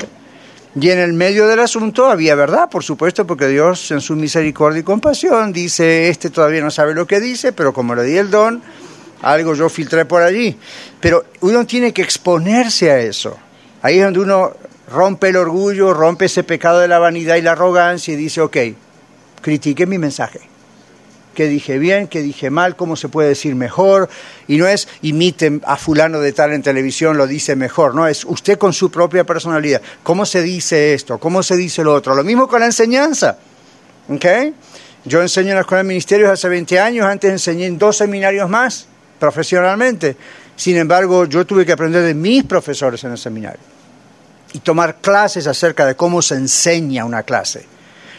[0.75, 4.81] Y en el medio del asunto había verdad, por supuesto, porque Dios en su misericordia
[4.81, 8.31] y compasión dice, este todavía no sabe lo que dice, pero como le di el
[8.31, 8.63] don,
[9.21, 10.57] algo yo filtré por allí.
[11.01, 13.37] Pero uno tiene que exponerse a eso.
[13.83, 14.53] Ahí es donde uno
[14.91, 18.57] rompe el orgullo, rompe ese pecado de la vanidad y la arrogancia y dice, ok,
[19.43, 20.52] critique mi mensaje
[21.35, 24.09] qué dije bien, qué dije mal, cómo se puede decir mejor.
[24.49, 28.25] Y no es imiten a fulano de tal en televisión, lo dice mejor, no, es
[28.25, 29.83] usted con su propia personalidad.
[30.03, 31.19] ¿Cómo se dice esto?
[31.19, 32.15] ¿Cómo se dice lo otro?
[32.15, 33.39] Lo mismo con la enseñanza.
[34.09, 34.27] ¿Ok?
[35.05, 38.49] Yo enseño en la Escuela de Ministerios hace 20 años, antes enseñé en dos seminarios
[38.49, 38.87] más
[39.19, 40.17] profesionalmente.
[40.55, 43.61] Sin embargo, yo tuve que aprender de mis profesores en el seminario
[44.53, 47.67] y tomar clases acerca de cómo se enseña una clase.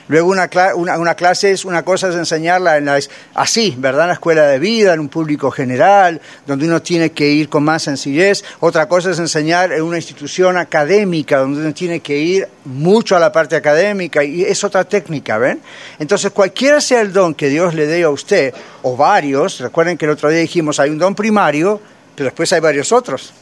[0.08, 3.00] Luego una, una, clase es una cosa es enseñarla en la,
[3.34, 4.04] así, ¿verdad?
[4.04, 7.64] En la escuela de vida, en un público general, donde uno tiene que ir con
[7.64, 8.44] más sencillez.
[8.60, 13.20] Otra cosa es enseñar en una institución académica, donde uno tiene que ir mucho a
[13.20, 15.62] la parte académica y es otra técnica, ¿ven?
[16.00, 20.06] Entonces, cualquiera sea el don que Dios le dé a usted, o varios, recuerden que
[20.06, 21.80] el otro día dijimos, hay un don primario,
[22.16, 23.34] pero después hay varios otros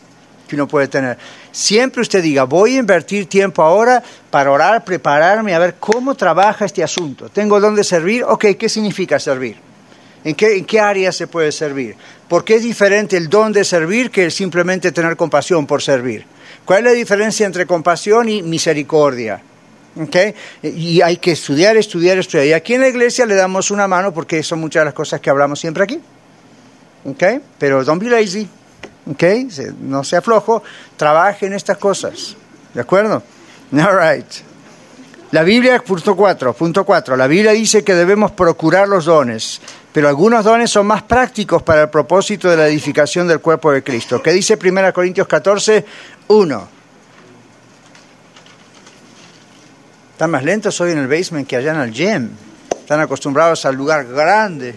[0.52, 1.18] que uno puede tener.
[1.50, 6.66] Siempre usted diga, voy a invertir tiempo ahora para orar, prepararme, a ver cómo trabaja
[6.66, 7.30] este asunto.
[7.30, 8.26] ¿Tengo dónde servir?
[8.26, 9.56] Ok, ¿qué significa servir?
[10.26, 11.96] ¿En qué, ¿En qué área se puede servir?
[12.28, 16.26] ¿Por qué es diferente el don de servir que el simplemente tener compasión por servir?
[16.66, 19.42] ¿Cuál es la diferencia entre compasión y misericordia?
[20.04, 20.36] Okay.
[20.64, 22.46] Y hay que estudiar, estudiar, estudiar.
[22.48, 25.22] Y aquí en la iglesia le damos una mano porque son muchas de las cosas
[25.22, 26.00] que hablamos siempre aquí.
[27.06, 27.40] Okay.
[27.58, 28.48] Pero don't be lazy.
[29.12, 29.24] ¿Ok?
[29.80, 30.64] No sea flojo,
[30.98, 32.36] trabaje en estas cosas,
[32.74, 33.24] ¿de acuerdo?
[33.74, 34.26] All right.
[35.32, 39.62] La Biblia, punto 4, punto 4, la Biblia dice que debemos procurar los dones,
[39.94, 43.82] pero algunos dones son más prácticos para el propósito de la edificación del cuerpo de
[43.82, 44.22] Cristo.
[44.22, 45.86] ¿Qué dice 1 Corintios 14,
[46.28, 46.68] 1?
[50.12, 52.30] Están más lentos hoy en el basement que allá en el gym.
[52.70, 54.76] Están acostumbrados al lugar grande.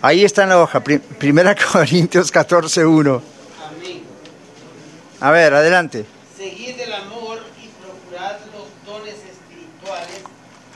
[0.00, 3.22] Ahí está en la hoja, Primera Corintios 14, 1.
[5.20, 6.06] A ver, adelante.
[6.36, 10.22] Seguid el amor y procurad los dones espirituales,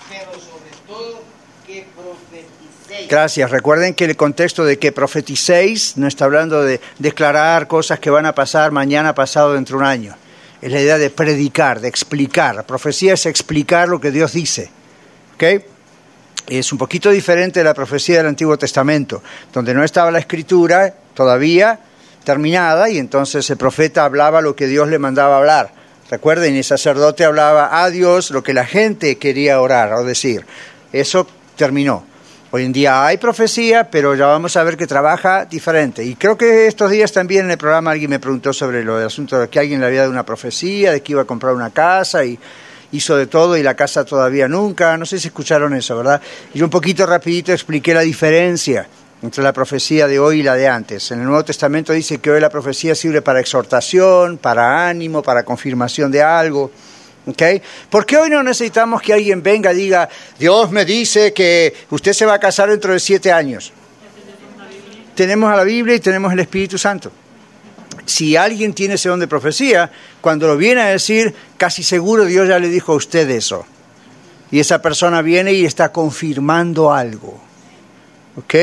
[0.08, 1.22] pero sobre todo
[1.64, 3.08] que profeticéis.
[3.08, 3.50] Gracias.
[3.52, 8.26] Recuerden que el contexto de que profeticéis no está hablando de declarar cosas que van
[8.26, 10.16] a pasar mañana, pasado, dentro de un año.
[10.60, 12.66] Es la idea de predicar, de explicar.
[12.66, 14.70] profecía es explicar lo que Dios dice.
[15.36, 15.71] ¿Ok?
[16.48, 20.94] Es un poquito diferente de la profecía del Antiguo Testamento, donde no estaba la escritura
[21.14, 21.78] todavía
[22.24, 25.72] terminada y entonces el profeta hablaba lo que Dios le mandaba hablar.
[26.10, 30.44] Recuerden, el sacerdote hablaba a Dios lo que la gente quería orar o decir.
[30.92, 31.26] Eso
[31.56, 32.04] terminó.
[32.50, 36.04] Hoy en día hay profecía, pero ya vamos a ver que trabaja diferente.
[36.04, 39.38] Y creo que estos días también en el programa alguien me preguntó sobre lo asunto
[39.38, 42.26] de que alguien le había dado una profecía, de que iba a comprar una casa
[42.26, 42.38] y
[42.92, 44.96] hizo de todo y la casa todavía nunca.
[44.96, 46.20] No sé si escucharon eso, ¿verdad?
[46.54, 48.86] Y yo un poquito rapidito expliqué la diferencia
[49.22, 51.10] entre la profecía de hoy y la de antes.
[51.10, 55.44] En el Nuevo Testamento dice que hoy la profecía sirve para exhortación, para ánimo, para
[55.44, 56.70] confirmación de algo.
[57.24, 57.62] ¿Okay?
[57.88, 62.12] ¿Por qué hoy no necesitamos que alguien venga y diga, Dios me dice que usted
[62.12, 63.72] se va a casar dentro de siete años?
[65.14, 67.12] Tenemos a la Biblia y tenemos el Espíritu Santo
[68.04, 72.48] si alguien tiene ese don de profecía, cuando lo viene a decir, casi seguro Dios
[72.48, 73.64] ya le dijo a usted eso.
[74.50, 77.40] Y esa persona viene y está confirmando algo.
[78.36, 78.54] ¿ok?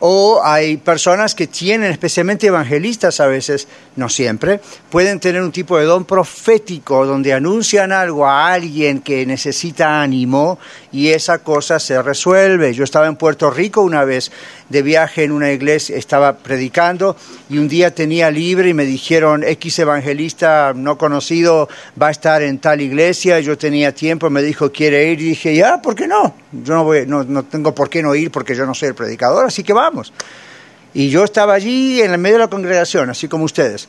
[0.00, 3.66] O hay personas que tienen, especialmente evangelistas a veces,
[3.96, 9.24] no siempre, pueden tener un tipo de don profético donde anuncian algo a alguien que
[9.26, 10.58] necesita ánimo
[10.92, 12.74] y esa cosa se resuelve.
[12.74, 14.30] Yo estaba en Puerto Rico una vez
[14.74, 17.16] de viaje en una iglesia, estaba predicando
[17.48, 21.68] y un día tenía libre y me dijeron, X evangelista no conocido
[22.00, 25.18] va a estar en tal iglesia, yo tenía tiempo, me dijo, ¿quiere ir?
[25.20, 26.34] Dije, ya, ¿por qué no?
[26.50, 28.94] Yo no, voy, no, no tengo por qué no ir porque yo no soy el
[28.96, 30.12] predicador, así que vamos.
[30.92, 33.88] Y yo estaba allí en el medio de la congregación, así como ustedes.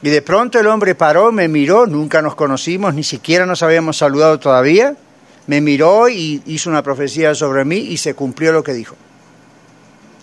[0.00, 3.96] Y de pronto el hombre paró, me miró, nunca nos conocimos, ni siquiera nos habíamos
[3.96, 4.94] saludado todavía.
[5.48, 8.94] Me miró y hizo una profecía sobre mí y se cumplió lo que dijo.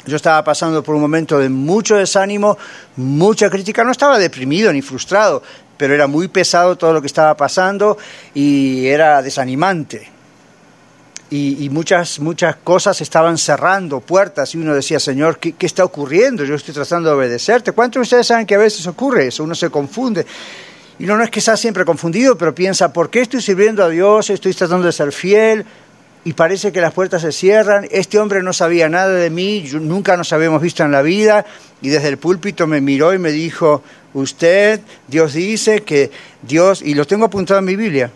[0.07, 2.57] Yo estaba pasando por un momento de mucho desánimo,
[2.95, 5.43] mucha crítica, no estaba deprimido ni frustrado,
[5.75, 7.97] pero era muy pesado todo lo que estaba pasando
[8.33, 10.09] y era desanimante.
[11.29, 16.45] Y, muchas, muchas cosas estaban cerrando puertas y uno decía, Señor, ¿qué, ¿qué, está ocurriendo?
[16.45, 17.73] Yo estoy tratando de obedecerte.
[17.73, 19.43] ¿Cuántos de ustedes saben que a veces ocurre eso?
[19.43, 20.25] Uno se confunde.
[20.99, 23.89] Y no, no es que sea siempre confundido, pero piensa, ¿por qué estoy sirviendo a
[23.89, 24.29] Dios?
[24.29, 25.65] Estoy tratando de ser fiel
[26.23, 27.87] y parece que las puertas se cierran.
[27.91, 31.45] Este hombre no sabía nada de mí, nunca nos habíamos visto en la vida
[31.81, 36.93] y desde el púlpito me miró y me dijo, usted, Dios dice que Dios, y
[36.95, 38.11] lo tengo apuntado en mi Biblia.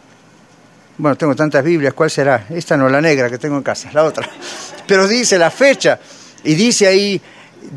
[0.97, 2.45] Bueno, tengo tantas Biblias, ¿cuál será?
[2.49, 4.29] Esta no, la negra que tengo en casa, la otra.
[4.87, 5.99] Pero dice la fecha
[6.43, 7.21] y dice ahí,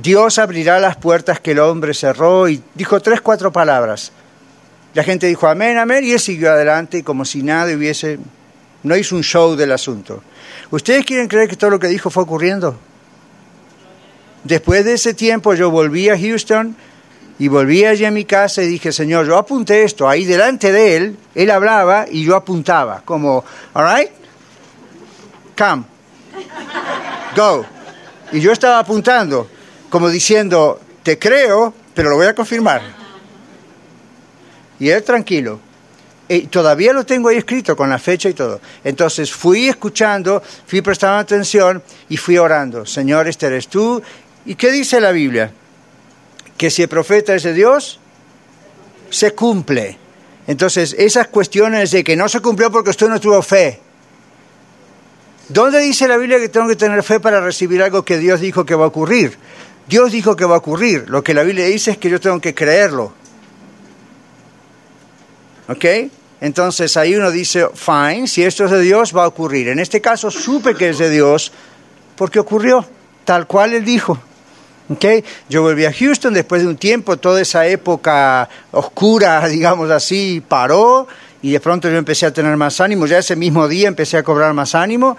[0.03, 4.13] Dios abrirá las puertas que el hombre cerró y dijo tres, cuatro palabras.
[4.95, 8.19] La gente dijo amén, amén, y él siguió adelante como si nada hubiese
[8.85, 10.23] no hizo un show del asunto.
[10.71, 12.77] ¿Ustedes quieren creer que todo lo que dijo fue ocurriendo?
[14.45, 16.77] Después de ese tiempo yo volví a Houston
[17.39, 20.97] y volví allí a mi casa y dije, Señor, yo apunté esto ahí delante de
[20.97, 24.11] él, él hablaba y yo apuntaba, como, all right?
[25.57, 25.85] come,
[27.35, 27.65] go.
[28.33, 29.49] Y yo estaba apuntando,
[29.89, 32.83] como diciendo, te creo, pero lo voy a confirmar.
[34.79, 35.61] Y él tranquilo.
[36.29, 38.61] Y todavía lo tengo ahí escrito con la fecha y todo.
[38.83, 42.87] Entonces fui escuchando, fui prestando atención y fui orando.
[42.87, 44.03] Señor, este eres tú.
[44.47, 45.53] ¿Y qué dice la Biblia?
[46.57, 48.01] Que si el profeta es de Dios,
[49.11, 49.99] se cumple.
[50.47, 53.81] Entonces, esas cuestiones de que no se cumplió porque usted no tuvo fe.
[55.49, 58.65] ¿Dónde dice la Biblia que tengo que tener fe para recibir algo que Dios dijo
[58.65, 59.37] que va a ocurrir?
[59.87, 61.05] Dios dijo que va a ocurrir.
[61.09, 63.13] Lo que la Biblia dice es que yo tengo que creerlo.
[65.69, 65.85] ¿Ok?
[66.41, 69.69] Entonces ahí uno dice, fine, si esto es de Dios, va a ocurrir.
[69.69, 71.53] En este caso supe que es de Dios
[72.17, 72.85] porque ocurrió,
[73.25, 74.19] tal cual él dijo.
[74.91, 75.25] ¿Okay?
[75.49, 81.09] Yo volví a Houston después de un tiempo, toda esa época oscura, digamos así, paró
[81.41, 83.07] y de pronto yo empecé a tener más ánimo.
[83.07, 85.17] Ya ese mismo día empecé a cobrar más ánimo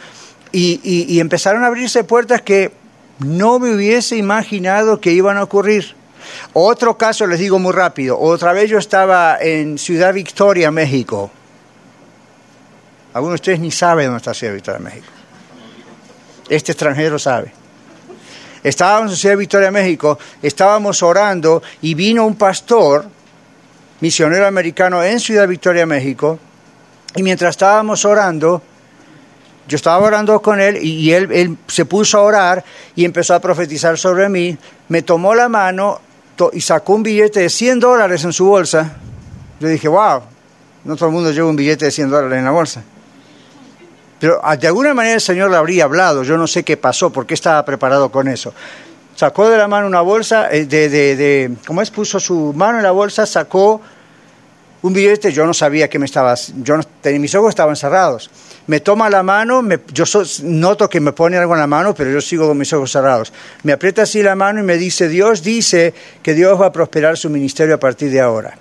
[0.51, 2.71] y, y empezaron a abrirse puertas que
[3.19, 5.95] no me hubiese imaginado que iban a ocurrir.
[6.53, 11.31] Otro caso, les digo muy rápido, otra vez yo estaba en Ciudad Victoria, México.
[13.13, 15.07] Algunos de ustedes ni saben dónde está Ciudad Victoria, México.
[16.49, 17.53] Este extranjero sabe.
[18.63, 23.05] Estábamos en Ciudad Victoria, México, estábamos orando y vino un pastor,
[24.01, 26.39] misionero americano en Ciudad Victoria, México,
[27.15, 28.61] y mientras estábamos orando,
[29.67, 33.39] yo estaba orando con él y, él, él, se puso a orar y empezó a
[33.39, 34.57] profetizar sobre mí,
[34.89, 36.01] me tomó la mano
[36.53, 38.97] y sacó un billete de 100 dólares en su bolsa.
[39.59, 40.21] Yo dije, wow,
[40.83, 42.83] no todo el mundo lleva un billete de 100 dólares en la bolsa.
[44.19, 47.11] Pero ah, de alguna manera el Señor le habría hablado, yo no sé qué pasó,
[47.11, 48.53] por qué estaba preparado con eso.
[49.15, 51.89] Sacó de la mano una bolsa, eh, de, de, de, ¿cómo es?
[51.89, 53.81] Puso su mano en la bolsa, sacó
[54.81, 56.83] un billete, yo no sabía que me estaba, yo no,
[57.19, 58.29] mis ojos estaban cerrados.
[58.67, 60.05] Me toma la mano, me, yo
[60.43, 63.31] noto que me pone algo en la mano, pero yo sigo con mis ojos cerrados.
[63.63, 67.15] Me aprieta así la mano y me dice, Dios dice que Dios va a prosperar
[67.17, 68.57] su ministerio a partir de ahora.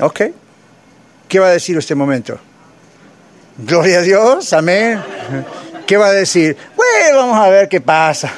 [0.00, 0.20] ¿Ok?
[1.28, 2.38] ¿Qué va a decir este momento?
[3.58, 5.00] Gloria a Dios, amén.
[5.86, 6.56] ¿Qué va a decir?
[6.76, 8.30] Bueno, vamos a ver qué pasa.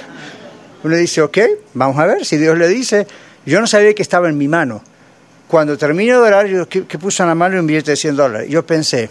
[0.85, 1.39] Uno dice, ok,
[1.75, 3.07] vamos a ver, si Dios le dice,
[3.45, 4.81] yo no sabía que estaba en mi mano.
[5.49, 8.51] Cuando termino de orar, yo que, puso en la mano un billete de 100 dólares.
[8.51, 9.09] Yo pensé,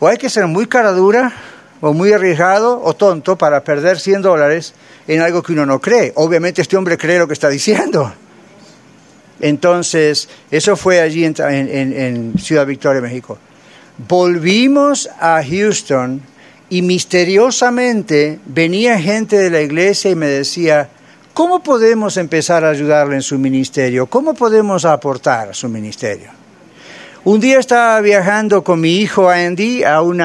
[0.00, 1.32] o hay que ser muy cara dura,
[1.80, 4.74] o muy arriesgado, o tonto para perder 100 dólares
[5.06, 6.12] en algo que uno no cree.
[6.16, 8.12] Obviamente este hombre cree lo que está diciendo.
[9.40, 13.38] Entonces, eso fue allí en Ciudad Victoria, México.
[14.08, 16.22] Volvimos a Houston
[16.68, 20.88] y misteriosamente venía gente de la iglesia y me decía,
[21.32, 24.06] ¿cómo podemos empezar a ayudarle en su ministerio?
[24.06, 26.30] ¿Cómo podemos aportar a su ministerio?
[27.24, 30.20] Un día estaba viajando con mi hijo Andy a un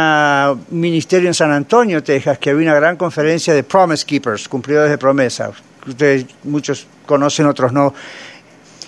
[0.71, 4.97] ministerio en San Antonio, Texas, que había una gran conferencia de Promise Keepers, cumplidores de
[4.97, 5.51] promesa.
[5.85, 7.93] Ustedes muchos conocen, otros no.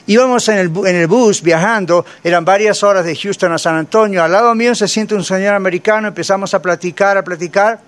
[0.07, 4.23] Íbamos en el, en el bus viajando, eran varias horas de Houston a San Antonio.
[4.23, 7.79] Al lado mío se siente un señor americano, empezamos a platicar, a platicar.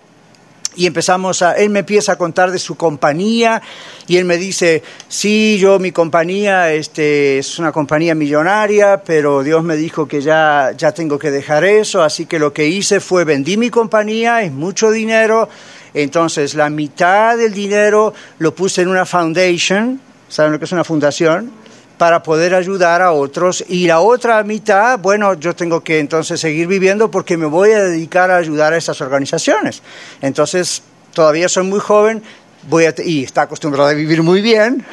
[0.76, 3.62] Y empezamos a, él me empieza a contar de su compañía
[4.08, 9.64] y él me dice, sí, yo mi compañía este, es una compañía millonaria, pero Dios
[9.64, 13.26] me dijo que ya, ya tengo que dejar eso, así que lo que hice fue
[13.26, 15.50] vendí mi compañía, es mucho dinero,
[15.94, 20.86] entonces la mitad del dinero lo puse en una foundation, ¿saben lo que es una
[20.86, 21.61] fundación?
[22.02, 23.64] Para poder ayudar a otros.
[23.70, 27.84] Y la otra mitad, bueno, yo tengo que entonces seguir viviendo porque me voy a
[27.84, 29.84] dedicar a ayudar a esas organizaciones.
[30.20, 30.82] Entonces,
[31.14, 32.24] todavía soy muy joven
[32.68, 34.84] voy a y está acostumbrado a vivir muy bien,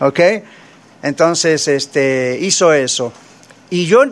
[0.00, 0.20] ¿ok?
[1.02, 3.12] Entonces, este, hizo eso.
[3.68, 4.04] Y yo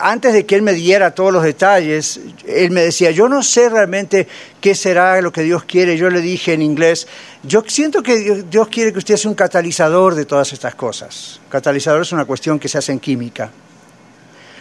[0.00, 3.68] antes de que él me diera todos los detalles, él me decía, yo no sé
[3.68, 4.26] realmente
[4.60, 5.96] qué será lo que Dios quiere.
[5.96, 7.06] Yo le dije en inglés,
[7.42, 11.40] yo siento que Dios quiere que usted sea un catalizador de todas estas cosas.
[11.48, 13.50] Catalizador es una cuestión que se hace en química.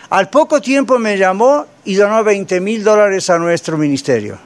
[0.10, 4.38] Al poco tiempo me llamó y donó 20 mil dólares a nuestro ministerio.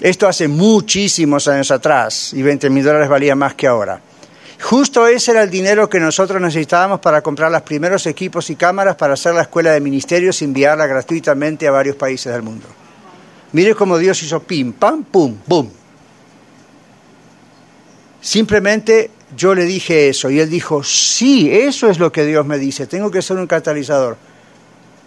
[0.00, 4.00] Esto hace muchísimos años atrás y 20 mil dólares valía más que ahora.
[4.60, 8.94] Justo ese era el dinero que nosotros necesitábamos para comprar los primeros equipos y cámaras
[8.94, 12.66] para hacer la escuela de ministerios y enviarla gratuitamente a varios países del mundo.
[13.52, 15.70] Mire cómo Dios hizo pim, pam, pum, boom.
[18.20, 22.58] Simplemente yo le dije eso y él dijo, sí, eso es lo que Dios me
[22.58, 24.18] dice, tengo que ser un catalizador.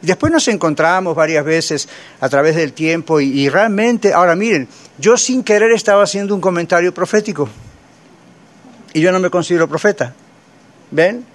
[0.01, 1.87] Después nos encontramos varias veces
[2.19, 6.91] a través del tiempo y realmente, ahora miren, yo sin querer estaba haciendo un comentario
[6.93, 7.47] profético
[8.93, 10.13] y yo no me considero profeta.
[10.91, 11.25] ¿Ven?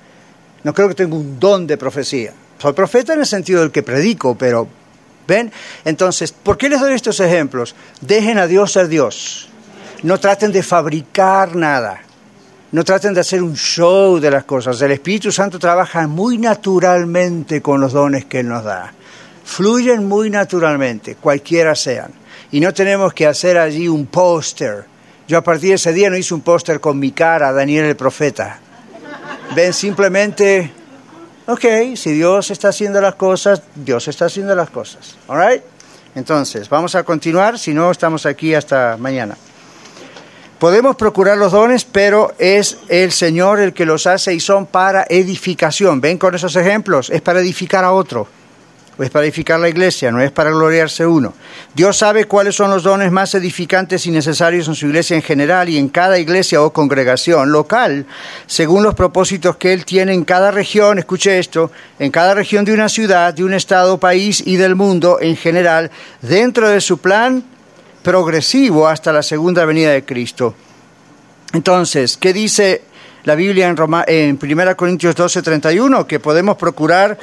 [0.65, 2.33] No creo que tenga un don de profecía.
[2.59, 4.69] Soy profeta en el sentido del que predico, pero
[5.29, 5.53] ¿Ven?
[5.85, 7.75] Entonces, ¿por qué les doy estos ejemplos?
[8.01, 9.51] Dejen a Dios ser Dios.
[10.03, 12.01] No traten de fabricar nada.
[12.73, 14.81] No traten de hacer un show de las cosas.
[14.81, 18.95] El Espíritu Santo trabaja muy naturalmente con los dones que Él nos da.
[19.45, 22.11] Fluyen muy naturalmente, cualquiera sean.
[22.51, 24.87] Y no tenemos que hacer allí un póster.
[25.29, 27.97] Yo a partir de ese día no hice un póster con mi cara, Daniel el
[27.97, 28.59] profeta.
[29.55, 30.73] Ven, simplemente
[31.51, 31.65] Ok,
[31.97, 35.17] si Dios está haciendo las cosas, Dios está haciendo las cosas.
[35.29, 35.63] All right?
[36.15, 39.35] Entonces, vamos a continuar, si no, estamos aquí hasta mañana.
[40.59, 45.07] Podemos procurar los dones, pero es el Señor el que los hace y son para
[45.09, 46.03] edificación.
[46.03, 47.09] ¿Ven con esos ejemplos?
[47.09, 48.29] Es para edificar a otro
[49.05, 51.35] es para edificar la iglesia, no es para gloriarse uno.
[51.75, 55.69] Dios sabe cuáles son los dones más edificantes y necesarios en su iglesia en general
[55.69, 58.07] y en cada iglesia o congregación local,
[58.47, 62.75] según los propósitos que Él tiene en cada región, escuche esto, en cada región de
[62.75, 65.91] una ciudad, de un estado, país y del mundo en general,
[66.21, 67.45] dentro de su plan
[68.03, 70.55] progresivo hasta la segunda venida de Cristo.
[71.53, 72.83] Entonces, ¿qué dice
[73.25, 76.07] la Biblia en, Roma, en 1 Corintios 12, 31?
[76.07, 77.19] Que podemos procurar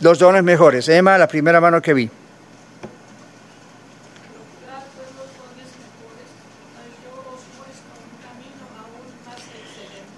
[0.00, 0.88] los dones mejores.
[0.88, 2.10] Emma, la primera mano que vi.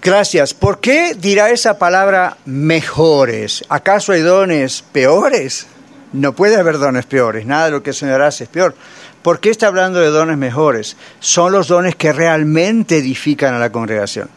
[0.05, 0.53] Gracias.
[0.53, 3.63] ¿Por qué dirá esa palabra mejores?
[3.69, 5.65] ¿Acaso hay dones peores?
[6.13, 7.47] No puede haber dones peores.
[7.47, 8.75] Nada de lo que el Señor hace es peor.
[9.23, 10.95] ¿Por qué está hablando de dones mejores?
[11.19, 14.29] Son los dones que realmente edifican a la congregación.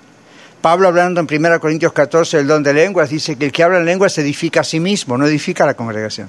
[0.61, 3.79] Pablo hablando en 1 Corintios 14 del don de lenguas dice que el que habla
[3.79, 6.29] en lenguas edifica a sí mismo, no edifica a la congregación.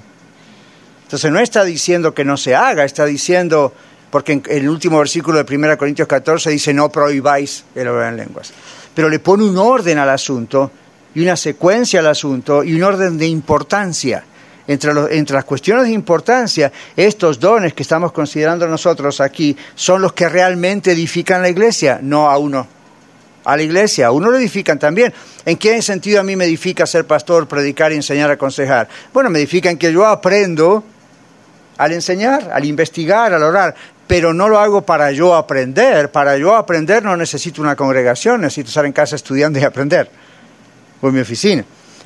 [1.02, 3.72] Entonces no está diciendo que no se haga, está diciendo,
[4.10, 8.18] porque en el último versículo de 1 Corintios 14 dice no prohibáis el hablar en
[8.18, 8.52] lenguas.
[8.94, 10.70] Pero le pone un orden al asunto
[11.12, 14.24] y una secuencia al asunto y un orden de importancia.
[14.68, 20.12] Entre, entre, las cuestiones de importancia, estos dones que estamos considerando nosotros aquí son los
[20.12, 22.79] que realmente edifican la iglesia, no a uno
[23.52, 25.12] a la iglesia, uno lo edifican también.
[25.44, 28.88] ¿En qué sentido a mí me edifica ser pastor, predicar, enseñar, aconsejar?
[29.12, 30.84] Bueno, me edifica en que yo aprendo
[31.76, 33.74] al enseñar, al investigar, al orar,
[34.06, 36.12] pero no lo hago para yo aprender.
[36.12, 40.08] Para yo aprender no necesito una congregación, necesito estar en casa estudiando y aprender,
[41.00, 41.64] o en mi oficina.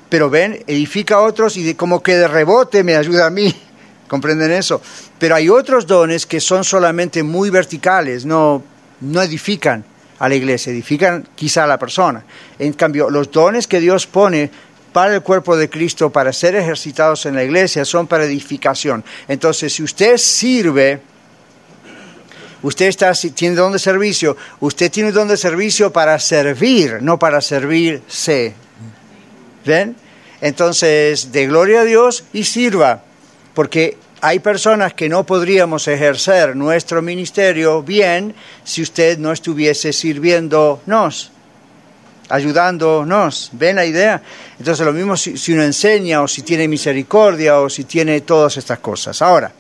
[0.09, 3.55] Pero ven, edifica a otros y de, como que de rebote me ayuda a mí.
[4.09, 4.81] ¿Comprenden eso?
[5.19, 8.63] Pero hay otros dones que son solamente muy verticales, no,
[9.01, 9.85] no edifican
[10.25, 12.25] a la iglesia, edifican quizá a la persona.
[12.59, 14.51] En cambio, los dones que Dios pone
[14.91, 19.05] para el cuerpo de Cristo, para ser ejercitados en la iglesia, son para edificación.
[19.29, 21.03] Entonces, si usted sirve,
[22.63, 27.43] usted está, tiene don de servicio, usted tiene don de servicio para servir, no para
[27.43, 28.55] servirse.
[29.67, 29.95] ¿Ven?
[30.41, 33.03] Entonces, de gloria a Dios y sirva,
[33.53, 41.31] porque hay personas que no podríamos ejercer nuestro ministerio bien si usted no estuviese sirviéndonos,
[42.31, 43.51] ayudándonos.
[43.53, 44.23] ¿Ven la idea?
[44.59, 48.79] Entonces lo mismo si, uno enseña o si tiene misericordia o si tiene todas estas
[48.79, 49.21] cosas.
[49.21, 49.53] Ahora,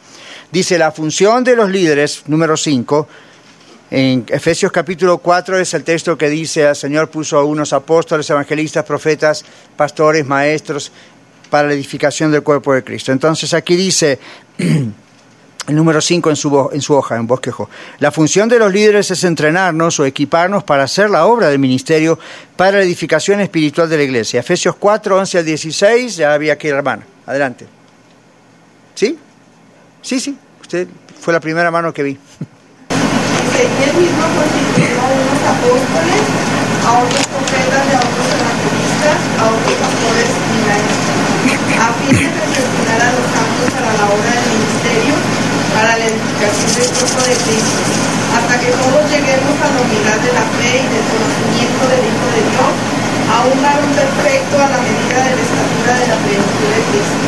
[0.50, 3.06] dice la función de los líderes, número 5,
[3.90, 8.30] en Efesios capítulo 4 es el texto que dice, el Señor puso a unos apóstoles,
[8.30, 9.44] evangelistas, profetas,
[9.76, 10.90] pastores, maestros,
[11.54, 13.12] para la edificación del cuerpo de Cristo.
[13.12, 14.18] Entonces aquí dice,
[14.58, 14.92] el
[15.68, 19.22] número 5 en su, en su hoja, en bosquejo, la función de los líderes es
[19.22, 22.18] entrenarnos o equiparnos para hacer la obra del ministerio
[22.56, 24.40] para la edificación espiritual de la iglesia.
[24.40, 27.06] Efesios 4, 11 al 16, ya había que ir, hermana.
[27.24, 27.68] Adelante.
[28.96, 29.16] ¿Sí?
[30.02, 30.88] Sí, sí, usted
[31.20, 32.18] fue la primera mano que vi.
[36.84, 40.43] a otros profetas a otros evangelistas, a otros pastores
[42.04, 45.14] a fin de perfeccionar a los santos para la obra del ministerio,
[45.72, 47.80] para la edificación del cuerpo de Cristo,
[48.36, 52.26] hasta que todos lleguemos a la unidad de la fe y del conocimiento del Hijo
[52.28, 52.72] de Dios,
[53.24, 57.26] a un varón perfecto a la medida de la estatura de la plenitud de Cristo,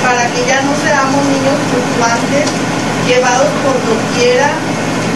[0.00, 2.46] para que ya no seamos niños fluctuantes,
[3.04, 4.48] llevados por doquiera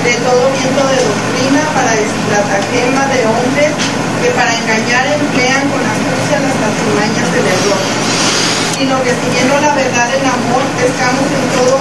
[0.04, 3.72] de todo viento de doctrina para estratagema de hombres
[4.20, 8.29] que para engañar emplean con astucia las patrimañas del error
[8.80, 11.76] sino que siguiendo la verdad en amor, pescamos en todo,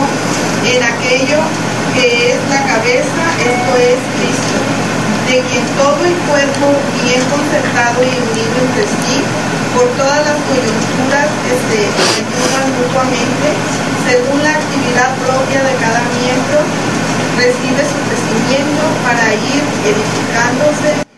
[0.68, 1.40] en aquello
[1.96, 4.60] que es la cabeza, esto es Cristo,
[5.32, 9.16] de quien todo el cuerpo, bien concertado y unido entre sí,
[9.72, 13.48] por todas las coyunturas que se ayudan mutuamente,
[14.04, 16.60] según la actividad propia de cada miembro,
[17.40, 21.09] recibe su crecimiento para ir edificándose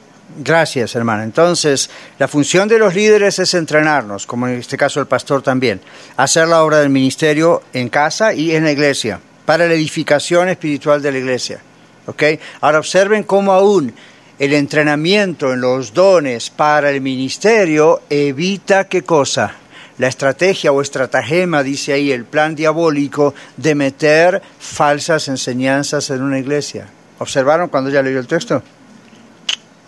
[0.43, 1.23] Gracias, hermana.
[1.23, 5.79] Entonces, la función de los líderes es entrenarnos, como en este caso el pastor también,
[6.17, 10.99] hacer la obra del ministerio en casa y en la iglesia, para la edificación espiritual
[10.99, 11.61] de la iglesia.
[12.07, 12.39] ¿Okay?
[12.61, 13.93] Ahora observen cómo aún
[14.39, 19.53] el entrenamiento en los dones para el ministerio evita qué cosa?
[19.99, 26.39] La estrategia o estratagema, dice ahí, el plan diabólico de meter falsas enseñanzas en una
[26.39, 26.87] iglesia.
[27.19, 28.63] ¿Observaron cuando ya leyó el texto?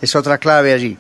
[0.04, 0.98] Es otra clave allí.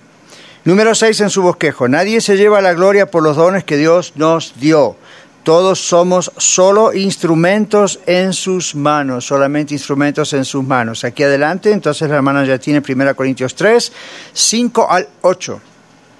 [0.64, 1.90] Número 6 en su bosquejo.
[1.90, 4.96] Nadie se lleva la gloria por los dones que Dios nos dio.
[5.44, 11.04] Todos somos solo instrumentos en sus manos, solamente instrumentos en sus manos.
[11.04, 13.92] Aquí adelante, entonces la hermana ya tiene 1 Corintios 3,
[14.32, 15.60] 5 al 8.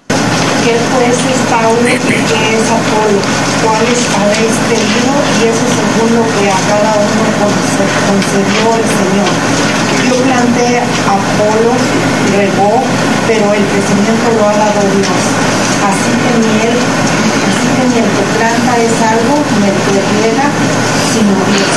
[0.08, 3.20] ¿Qué pues es Pablo y qué es Apolo?
[3.64, 5.14] ¿Cuáles habéis tenido?
[5.40, 7.24] Y eso lo que a cada uno
[8.08, 9.83] concedió el Señor.
[10.08, 11.72] Yo planté Apolo,
[12.36, 12.82] regó,
[13.26, 15.22] pero el crecimiento lo ha dado Dios.
[15.84, 16.78] Así que ni él
[17.88, 20.48] ni el que planta es algo, ni el que riega,
[21.12, 21.74] sino Dios,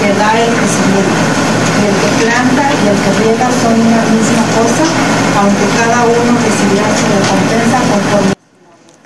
[0.00, 1.44] que da el crecimiento.
[1.84, 4.84] el que planta y el que riega son una misma cosa,
[5.40, 8.34] aunque cada uno recibirá su recompensa conforme.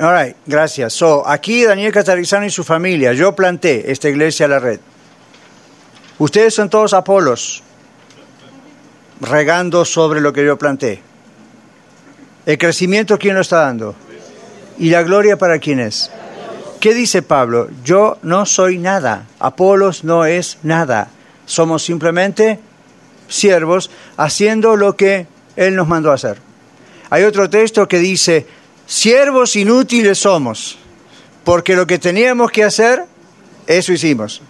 [0.01, 0.93] All right, gracias.
[0.93, 4.81] So, aquí Daniel Catarizano y su familia, yo planté esta iglesia a la red.
[6.19, 7.63] Ustedes son todos Apolos,
[9.21, 11.01] regando sobre lo que yo planté.
[12.47, 13.95] El crecimiento, ¿quién lo está dando?
[14.79, 16.11] ¿Y la gloria para quién es?
[16.81, 17.69] ¿Qué dice Pablo?
[17.85, 21.11] Yo no soy nada, Apolos no es nada,
[21.45, 22.61] somos simplemente
[23.29, 26.39] siervos haciendo lo que Él nos mandó a hacer.
[27.11, 28.47] Hay otro texto que dice,
[28.87, 30.79] siervos inútiles somos,
[31.43, 33.05] porque lo que teníamos que hacer,
[33.67, 34.43] eso hicimos.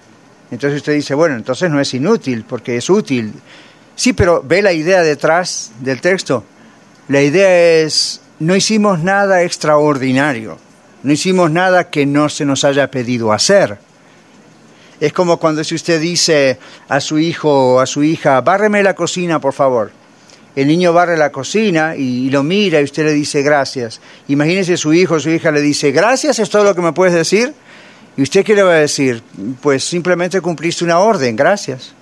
[0.51, 3.33] Entonces usted dice, bueno, entonces no es inútil, porque es útil.
[3.99, 6.45] Sí, pero ve la idea detrás del texto.
[7.09, 10.57] La idea es, no hicimos nada extraordinario
[11.03, 13.79] no hicimos nada que no se nos haya pedido hacer.
[15.01, 18.95] Es como cuando si usted dice a su hijo o a su hija, bárreme la
[18.95, 19.93] cocina, por favor.
[20.57, 24.01] El niño barre la cocina y lo mira y usted le dice gracias.
[24.27, 27.15] Imagínese su hijo o su hija le dice, gracias, es todo lo que me puedes
[27.15, 27.55] decir.
[28.17, 29.23] ¿Y usted qué le va a decir?
[29.61, 31.95] Pues simplemente cumpliste una orden, gracias.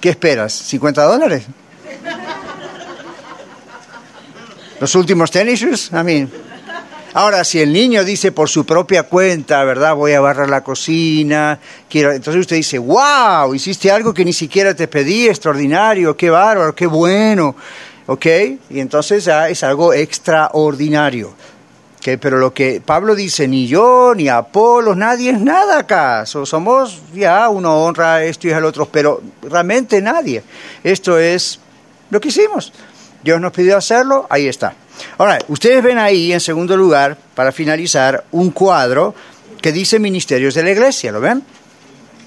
[0.00, 0.72] ¿Qué esperas?
[0.72, 1.44] ¿50 dólares?
[4.80, 6.28] los últimos tenis, a mí.
[7.14, 9.94] Ahora, si el niño dice por su propia cuenta, ¿verdad?
[9.94, 12.12] Voy a barrar la cocina, quiero...
[12.12, 16.86] Entonces usted dice, wow, hiciste algo que ni siquiera te pedí, extraordinario, qué bárbaro, qué
[16.86, 17.56] bueno,
[18.06, 18.26] ¿ok?
[18.70, 21.34] Y entonces ya es algo extraordinario.
[22.16, 26.24] Pero lo que Pablo dice, ni yo, ni Apolo, nadie es nada acá.
[26.24, 30.42] somos, ya, uno honra esto y al otro, pero realmente nadie.
[30.82, 31.60] Esto es
[32.08, 32.72] lo que hicimos.
[33.22, 34.74] Dios nos pidió hacerlo, ahí está.
[35.18, 39.14] Ahora, ustedes ven ahí, en segundo lugar, para finalizar, un cuadro
[39.60, 41.42] que dice ministerios de la iglesia, ¿lo ven?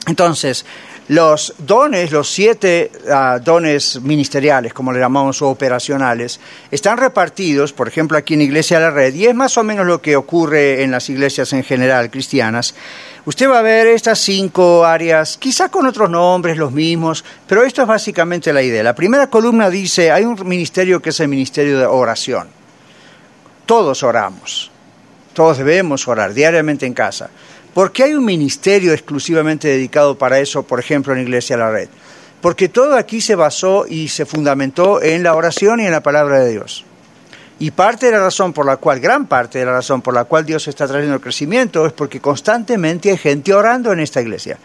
[0.07, 0.65] Entonces,
[1.11, 6.39] los dones, los siete ah, dones ministeriales, como le llamamos, o operacionales,
[6.71, 9.85] están repartidos, por ejemplo, aquí en Iglesia de la Red, y es más o menos
[9.85, 12.73] lo que ocurre en las iglesias en general cristianas,
[13.23, 17.83] Usted va a ver estas cinco áreas, quizá con otros nombres, los mismos, pero esto
[17.83, 18.81] es básicamente la idea.
[18.81, 22.47] La primera columna dice, hay un ministerio que es el ministerio de oración.
[23.67, 24.71] Todos oramos,
[25.33, 27.29] todos debemos orar diariamente en casa.
[27.73, 31.87] ¿Por qué hay un ministerio exclusivamente dedicado para eso, por ejemplo, en Iglesia La Red?
[32.41, 36.39] Porque todo aquí se basó y se fundamentó en la oración y en la palabra
[36.39, 36.83] de Dios.
[37.59, 40.25] Y parte de la razón por la cual, gran parte de la razón por la
[40.25, 44.57] cual Dios está trayendo el crecimiento es porque constantemente hay gente orando en esta iglesia.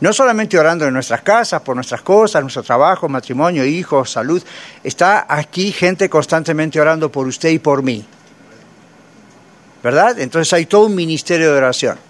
[0.00, 4.42] No solamente orando en nuestras casas, por nuestras cosas, nuestro trabajo, matrimonio, hijos, salud.
[4.82, 8.06] Está aquí gente constantemente orando por usted y por mí.
[9.82, 10.18] ¿Verdad?
[10.20, 12.09] Entonces hay todo un ministerio de oración.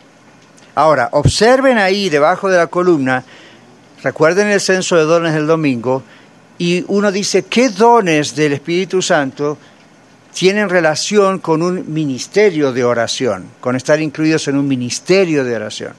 [0.81, 3.22] Ahora, observen ahí debajo de la columna,
[4.03, 6.03] recuerden el censo de dones del domingo,
[6.57, 9.59] y uno dice, ¿qué dones del Espíritu Santo
[10.33, 15.93] tienen relación con un ministerio de oración, con estar incluidos en un ministerio de oración.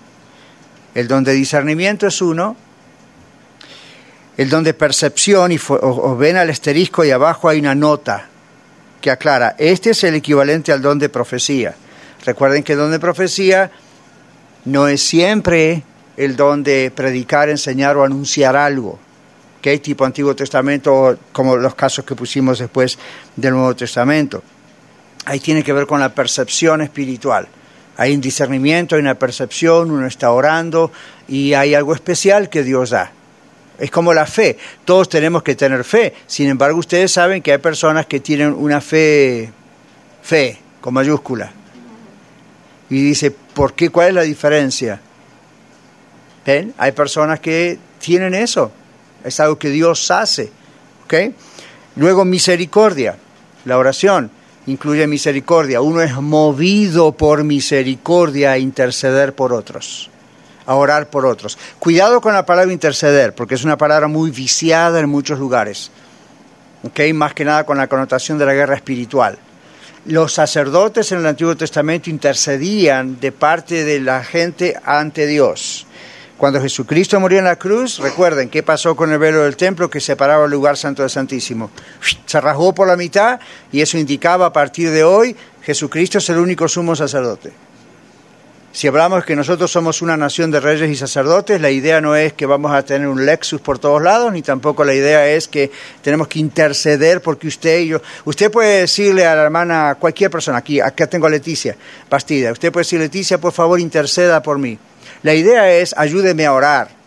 [0.96, 2.56] El don de discernimiento es uno,
[4.36, 5.60] el don de percepción, y
[6.18, 8.30] ven al esterisco y abajo hay una nota
[9.00, 11.76] que aclara, este es el equivalente al don de profecía.
[12.26, 13.70] Recuerden que el don de profecía
[14.66, 15.84] no es siempre
[16.18, 18.99] el don de predicar, enseñar o anunciar algo
[19.62, 22.97] que tipo Antiguo Testamento, como los casos que pusimos después
[23.36, 24.43] del Nuevo Testamento.
[25.26, 27.47] Ahí tiene que ver con la percepción espiritual.
[27.97, 30.91] Hay un discernimiento, hay una percepción, uno está orando
[31.28, 33.12] y hay algo especial que Dios da.
[33.78, 34.57] Es como la fe.
[34.84, 36.14] Todos tenemos que tener fe.
[36.26, 39.51] Sin embargo, ustedes saben que hay personas que tienen una fe,
[40.24, 41.51] fe, con mayúscula.
[42.89, 43.89] Y dice, ¿por qué?
[43.89, 44.99] ¿Cuál es la diferencia?
[46.45, 46.74] ¿Ven?
[46.78, 48.72] Hay personas que tienen eso.
[49.24, 50.52] Es algo que Dios hace.
[51.95, 53.18] Luego, misericordia.
[53.66, 54.32] La oración
[54.66, 55.82] incluye misericordia.
[55.82, 60.10] Uno es movido por misericordia a interceder por otros,
[60.66, 61.58] a orar por otros.
[61.80, 65.91] Cuidado con la palabra interceder, porque es una palabra muy viciada en muchos lugares.
[66.84, 67.14] ¿Okay?
[67.14, 69.38] Más que nada con la connotación de la guerra espiritual.
[70.06, 75.86] Los sacerdotes en el Antiguo Testamento intercedían de parte de la gente ante Dios.
[76.39, 79.99] Cuando Jesucristo murió en la cruz, recuerden qué pasó con el velo del templo que
[79.99, 81.70] separaba el lugar santo del Santísimo.
[82.26, 83.39] Se rasgó por la mitad
[83.72, 87.52] y eso indicaba a partir de hoy Jesucristo es el único sumo sacerdote.
[88.74, 92.32] Si hablamos que nosotros somos una nación de reyes y sacerdotes, la idea no es
[92.32, 95.70] que vamos a tener un Lexus por todos lados, ni tampoco la idea es que
[96.02, 98.02] tenemos que interceder porque usted y yo...
[98.24, 101.76] Usted puede decirle a la hermana, cualquier persona, aquí, acá tengo a Leticia
[102.10, 104.80] Bastida, usted puede decir, Leticia, por favor, interceda por mí.
[105.22, 107.01] La idea es ayúdeme a orar.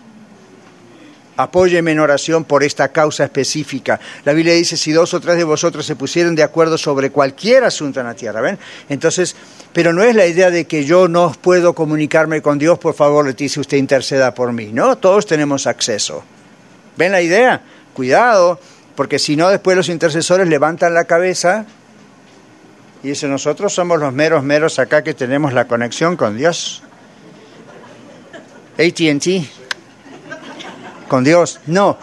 [1.36, 3.98] Apóyeme en oración por esta causa específica.
[4.24, 7.64] La Biblia dice, si dos o tres de vosotros se pusieran de acuerdo sobre cualquier
[7.64, 8.58] asunto en la tierra, ¿ven?
[8.88, 9.34] Entonces,
[9.72, 13.26] pero no es la idea de que yo no puedo comunicarme con Dios, por favor,
[13.26, 14.70] Leticia, usted interceda por mí.
[14.72, 16.22] No, todos tenemos acceso.
[16.96, 17.62] ¿Ven la idea?
[17.94, 18.60] Cuidado,
[18.94, 21.66] porque si no, después los intercesores levantan la cabeza
[23.02, 26.82] y dicen, nosotros somos los meros, meros acá que tenemos la conexión con Dios.
[28.78, 29.63] ATT
[31.14, 31.60] con Dios.
[31.68, 31.96] No,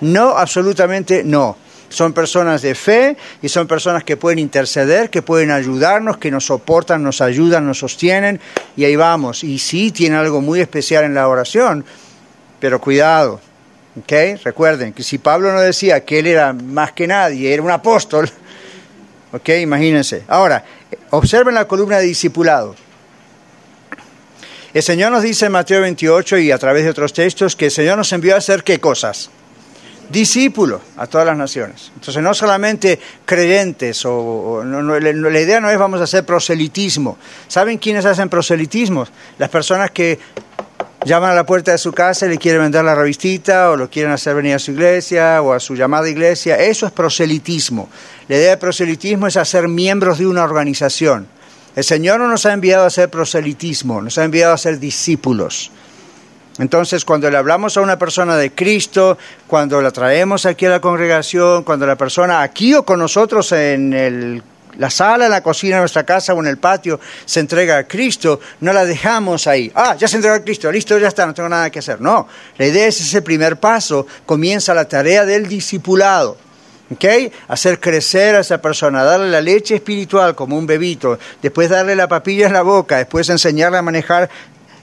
[0.00, 1.58] no, absolutamente no.
[1.90, 6.46] Son personas de fe y son personas que pueden interceder, que pueden ayudarnos, que nos
[6.46, 8.40] soportan, nos ayudan, nos sostienen
[8.74, 9.44] y ahí vamos.
[9.44, 11.84] Y sí tiene algo muy especial en la oración,
[12.58, 13.42] pero cuidado.
[14.00, 14.40] ¿ok?
[14.42, 18.30] Recuerden que si Pablo no decía que él era más que nadie, era un apóstol,
[19.32, 19.50] ¿ok?
[19.60, 20.22] Imagínense.
[20.28, 20.64] Ahora,
[21.10, 22.74] observen la columna de discipulado.
[24.76, 27.70] El Señor nos dice en Mateo 28 y a través de otros textos que el
[27.70, 29.30] Señor nos envió a hacer qué cosas?
[30.10, 31.90] Discípulos a todas las naciones.
[31.94, 37.16] Entonces no solamente creyentes, o, la idea no es vamos a hacer proselitismo.
[37.48, 39.06] ¿Saben quiénes hacen proselitismo?
[39.38, 40.18] Las personas que
[41.06, 43.88] llaman a la puerta de su casa y le quieren vender la revistita o lo
[43.88, 46.58] quieren hacer venir a su iglesia o a su llamada iglesia.
[46.58, 47.88] Eso es proselitismo.
[48.28, 51.28] La idea de proselitismo es hacer miembros de una organización.
[51.76, 55.70] El Señor no nos ha enviado a hacer proselitismo, nos ha enviado a ser discípulos.
[56.58, 60.80] Entonces, cuando le hablamos a una persona de Cristo, cuando la traemos aquí a la
[60.80, 64.42] congregación, cuando la persona aquí o con nosotros en
[64.78, 67.84] la sala, en la cocina de nuestra casa o en el patio se entrega a
[67.86, 69.70] Cristo, no la dejamos ahí.
[69.74, 72.00] Ah, ya se entregó a Cristo, listo, ya está, no tengo nada que hacer.
[72.00, 76.45] No, la idea es ese primer paso, comienza la tarea del discipulado.
[76.92, 77.32] ¿Okay?
[77.48, 82.06] Hacer crecer a esa persona, darle la leche espiritual como un bebito, después darle la
[82.06, 84.30] papilla en la boca, después enseñarle a manejar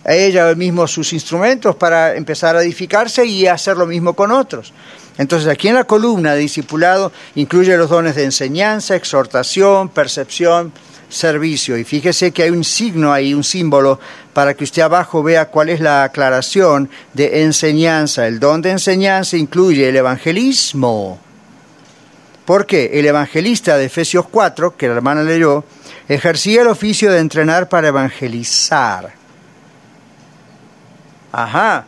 [0.06, 4.74] a ella mismo sus instrumentos para empezar a edificarse y hacer lo mismo con otros.
[5.18, 10.74] Entonces aquí en la columna de discipulado incluye los dones de enseñanza, exhortación, percepción,
[11.08, 11.78] servicio.
[11.78, 13.99] Y fíjese que hay un signo ahí, un símbolo,
[14.34, 18.28] para que usted abajo vea cuál es la aclaración de enseñanza.
[18.28, 21.20] El don de enseñanza incluye el evangelismo
[22.46, 25.64] porque el evangelista de Efesios 4, que la hermana leyó,
[26.08, 29.14] ejercía el oficio de entrenar para evangelizar.
[31.32, 31.86] Ajá.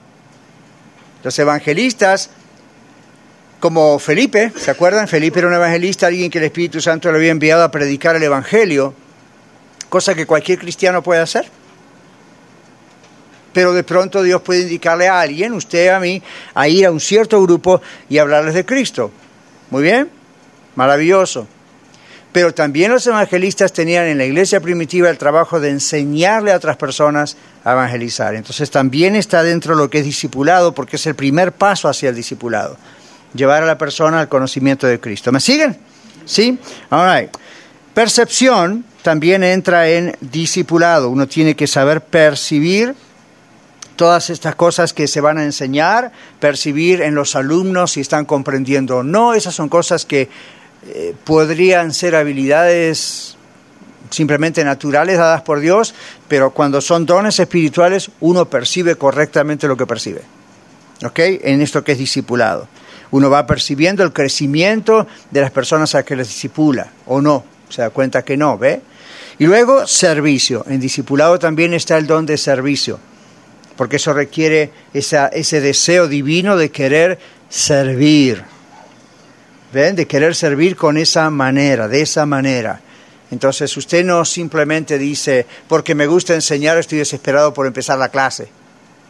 [1.24, 2.30] Los evangelistas,
[3.60, 5.08] como Felipe, ¿se acuerdan?
[5.08, 8.24] Felipe era un evangelista, alguien que el Espíritu Santo le había enviado a predicar el
[8.24, 8.93] Evangelio,
[9.89, 11.49] cosa que cualquier cristiano puede hacer.
[13.53, 16.22] Pero de pronto Dios puede indicarle a alguien, usted a mí,
[16.53, 19.12] a ir a un cierto grupo y hablarles de Cristo.
[19.70, 20.24] Muy bien.
[20.76, 21.47] Maravilloso.
[22.32, 26.76] Pero también los evangelistas tenían en la iglesia primitiva el trabajo de enseñarle a otras
[26.76, 28.36] personas a evangelizar.
[28.36, 32.09] Entonces también está dentro de lo que es discipulado, porque es el primer paso hacia
[32.09, 32.78] el discipulado.
[33.34, 35.32] Llevar a la persona al conocimiento de Cristo.
[35.32, 35.78] ¿Me siguen?
[36.26, 36.59] ¿Sí?
[36.89, 37.30] All
[37.93, 41.09] Percepción también entra en discipulado.
[41.09, 42.95] Uno tiene que saber percibir
[43.95, 46.11] todas estas cosas que se van a enseñar,
[46.41, 49.34] percibir en los alumnos si están comprendiendo o no.
[49.34, 50.30] Esas son cosas que
[50.88, 53.36] eh, podrían ser habilidades
[54.12, 55.94] simplemente naturales dadas por Dios,
[56.28, 60.22] pero cuando son dones espirituales uno percibe correctamente lo que percibe.
[61.04, 61.20] ¿Ok?
[61.20, 62.68] En esto que es discipulado.
[63.12, 67.82] Uno va percibiendo el crecimiento de las personas a que les disipula, o no, se
[67.82, 68.82] da cuenta que no, ¿ve?
[69.38, 70.66] Y luego servicio.
[70.68, 73.00] En discipulado también está el don de servicio,
[73.76, 77.20] porque eso requiere ese deseo divino de querer
[77.50, 78.55] servir.
[79.76, 79.93] ¿Ven?
[79.93, 82.80] De querer servir con esa manera, de esa manera.
[83.30, 88.47] Entonces usted no simplemente dice, porque me gusta enseñar, estoy desesperado por empezar la clase.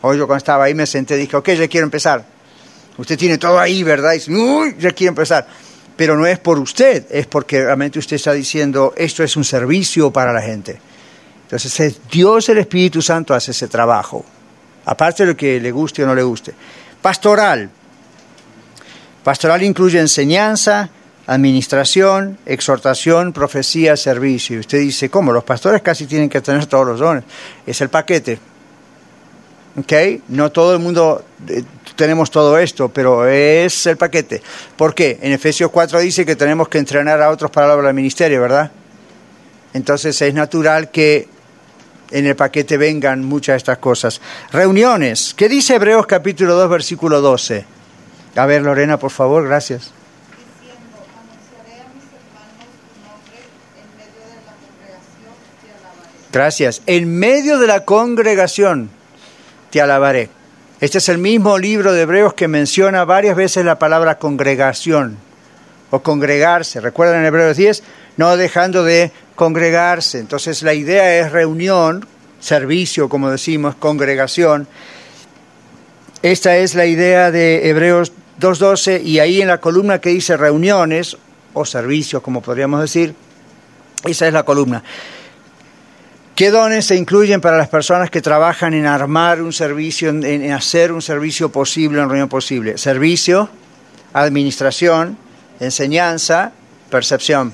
[0.02, 2.26] Hoy yo cuando estaba ahí me senté y dije, ok, ya quiero empezar.
[2.98, 4.14] Usted tiene todo ahí, ¿verdad?
[4.14, 5.46] Y dice, uy, ya quiero empezar.
[5.96, 10.10] Pero no es por usted, es porque realmente usted está diciendo, esto es un servicio
[10.10, 10.80] para la gente.
[11.44, 14.26] Entonces Dios el Espíritu Santo hace ese trabajo,
[14.86, 16.56] aparte de lo que le guste o no le guste.
[17.04, 17.70] Pastoral.
[19.26, 20.88] Pastoral incluye enseñanza,
[21.26, 24.58] administración, exhortación, profecía, servicio.
[24.58, 25.32] Y usted dice, ¿cómo?
[25.32, 27.24] Los pastores casi tienen que tener todos los dones.
[27.66, 28.38] Es el paquete.
[29.80, 29.94] ¿Ok?
[30.28, 31.64] No todo el mundo eh,
[31.96, 34.44] tenemos todo esto, pero es el paquete.
[34.78, 35.18] ¿Por qué?
[35.20, 38.40] En Efesios 4 dice que tenemos que entrenar a otros para la obra del ministerio,
[38.42, 38.70] ¿verdad?
[39.74, 41.28] Entonces es natural que
[42.12, 44.22] en el paquete vengan muchas de estas cosas.
[44.52, 45.34] Reuniones.
[45.36, 47.74] ¿Qué dice Hebreos capítulo 2, versículo 12?
[48.36, 49.92] A ver, Lorena, por favor, gracias.
[56.32, 56.82] Gracias.
[56.86, 58.90] En medio de la congregación
[59.70, 60.30] te alabaré.
[60.82, 65.18] Este es el mismo libro de Hebreos que menciona varias veces la palabra congregación
[65.92, 66.82] o congregarse.
[66.82, 67.84] ¿Recuerdan en Hebreos 10?
[68.18, 70.20] No dejando de congregarse.
[70.20, 72.06] Entonces la idea es reunión,
[72.42, 74.68] servicio, como decimos, congregación.
[76.22, 81.18] Esta es la idea de Hebreos 2.12 y ahí en la columna que dice reuniones
[81.54, 83.16] o servicios, como podríamos decir,
[84.04, 84.84] esa es la columna.
[86.36, 90.92] ¿Qué dones se incluyen para las personas que trabajan en armar un servicio, en, hacer
[90.92, 92.78] un servicio posible, en reunión posible?
[92.78, 93.50] Servicio,
[94.12, 95.18] administración,
[95.62, 96.52] enseñanza,
[96.90, 97.54] percepción.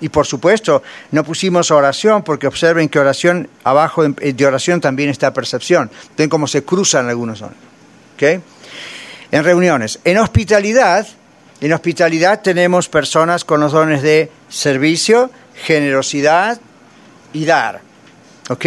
[0.00, 5.32] Y por supuesto, no pusimos oración porque observen que oración, abajo de oración también está
[5.32, 5.90] percepción.
[6.16, 7.56] Ven cómo se cruzan algunos dones.
[8.14, 8.40] ¿Okay?
[9.34, 9.98] En reuniones.
[10.04, 11.08] En hospitalidad,
[11.60, 16.60] en hospitalidad tenemos personas con los dones de servicio, generosidad,
[17.32, 17.80] y dar.
[18.48, 18.64] ¿Ok?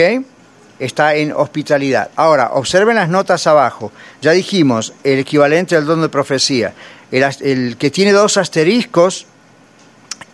[0.78, 2.10] Está en hospitalidad.
[2.18, 3.94] Ahora, observen las notas abajo.
[4.22, 6.74] Ya dijimos, el equivalente al don de profecía.
[7.12, 9.26] El, que tiene dos asteriscos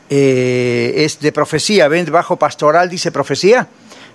[0.09, 1.87] eh, es de profecía.
[1.87, 2.11] ¿Ven?
[2.11, 3.67] Bajo pastoral dice profecía.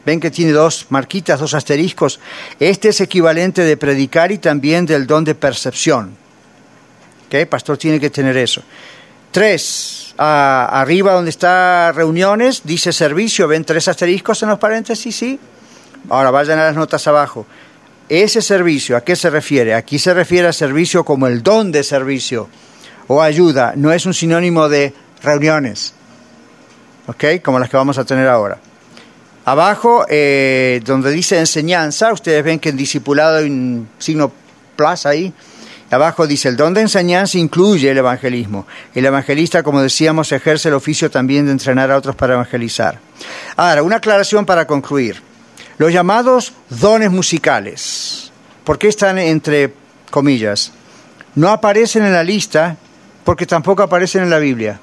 [0.04, 2.20] Ven que tiene dos marquitas, dos asteriscos.
[2.58, 6.16] Este es equivalente de predicar y también del don de percepción.
[7.26, 7.46] ¿Ok?
[7.48, 8.62] Pastor tiene que tener eso.
[9.30, 15.38] Tres, arriba donde está reuniones, dice servicio, ven tres asteriscos en los paréntesis, sí.
[16.08, 17.46] Ahora vayan a las notas abajo.
[18.08, 19.74] Ese servicio, ¿a qué se refiere?
[19.74, 22.48] Aquí se refiere a servicio como el don de servicio
[23.06, 25.94] o ayuda, no es un sinónimo de reuniones,
[27.06, 27.42] ¿ok?
[27.42, 28.58] Como las que vamos a tener ahora.
[29.50, 34.30] Abajo, eh, donde dice enseñanza, ustedes ven que en discipulado hay un signo
[34.76, 35.32] plus ahí,
[35.90, 38.66] Abajo dice, el don de enseñanza incluye el evangelismo.
[38.94, 42.98] El evangelista, como decíamos, ejerce el oficio también de entrenar a otros para evangelizar.
[43.56, 45.22] Ahora, una aclaración para concluir.
[45.78, 48.30] Los llamados dones musicales,
[48.64, 49.72] ¿por qué están entre
[50.10, 50.72] comillas?
[51.34, 52.76] No aparecen en la lista
[53.24, 54.78] porque tampoco aparecen en la Biblia.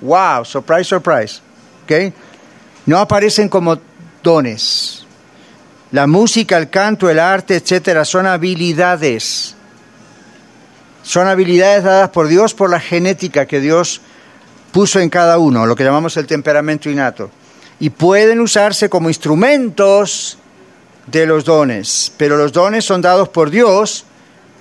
[0.00, 0.44] ¡Wow!
[0.44, 1.40] Surprise, surprise.
[1.82, 2.12] ¿Okay?
[2.86, 3.76] No aparecen como
[4.26, 5.06] dones.
[5.92, 9.56] La música, el canto, el arte, etcétera, son habilidades
[11.06, 14.00] son habilidades dadas por Dios por la genética que Dios
[14.72, 17.30] puso en cada uno, lo que llamamos el temperamento innato.
[17.78, 20.36] Y pueden usarse como instrumentos
[21.06, 24.04] de los dones, pero los dones son dados por Dios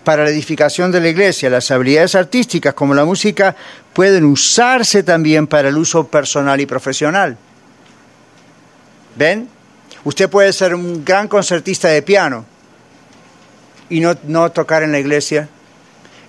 [0.03, 1.49] para la edificación de la iglesia.
[1.49, 3.55] Las habilidades artísticas, como la música,
[3.91, 7.37] pueden usarse también para el uso personal y profesional.
[9.15, 9.54] ¿Ven?
[10.05, 12.45] Usted puede ser un gran concertista de piano
[13.89, 15.49] y no, no tocar en la iglesia.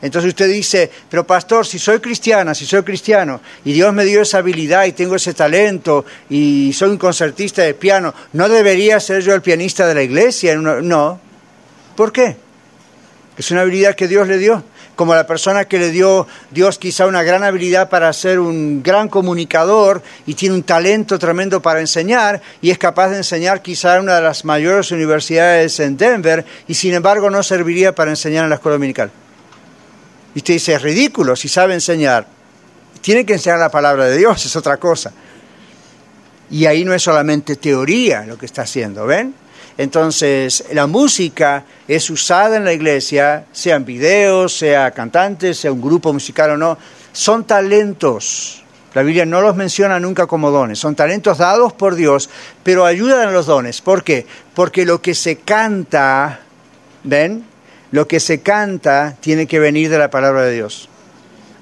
[0.02, 4.22] Entonces usted dice, pero pastor, si soy cristiana, si soy cristiano, y Dios me dio
[4.22, 9.22] esa habilidad y tengo ese talento, y soy un concertista de piano, ¿no debería ser
[9.22, 10.54] yo el pianista de la iglesia?
[10.56, 11.20] No.
[11.96, 12.36] ¿Por qué?
[13.36, 14.64] Es una habilidad que Dios le dio.
[14.96, 19.08] Como la persona que le dio Dios quizá una gran habilidad para ser un gran
[19.08, 24.02] comunicador y tiene un talento tremendo para enseñar y es capaz de enseñar quizá en
[24.04, 28.50] una de las mayores universidades en Denver y sin embargo no serviría para enseñar en
[28.50, 29.10] la escuela dominical.
[30.34, 32.26] Y usted dice, es ridículo, si sabe enseñar.
[33.00, 35.12] Tiene que enseñar la palabra de Dios, es otra cosa.
[36.50, 39.34] Y ahí no es solamente teoría lo que está haciendo, ¿ven?
[39.78, 46.12] Entonces, la música es usada en la iglesia, sean videos, sea cantantes, sea un grupo
[46.12, 46.78] musical o no,
[47.12, 48.62] son talentos.
[48.94, 52.30] La Biblia no los menciona nunca como dones, son talentos dados por Dios,
[52.62, 53.82] pero ayudan a los dones.
[53.82, 54.26] ¿Por qué?
[54.54, 56.40] Porque lo que se canta,
[57.04, 57.44] ¿ven?
[57.90, 60.88] lo que se canta tiene que venir de la palabra de Dios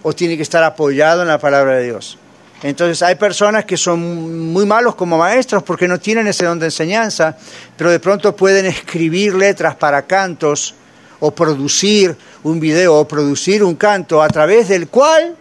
[0.03, 2.19] o tiene que estar apoyado en la palabra de Dios.
[2.65, 6.65] Entonces hay personas que son muy malos como maestros porque no tienen ese don de
[6.65, 7.37] enseñanza,
[7.77, 10.75] pero de pronto pueden escribir letras para cantos
[11.21, 15.37] o producir un video o producir un canto a través del cual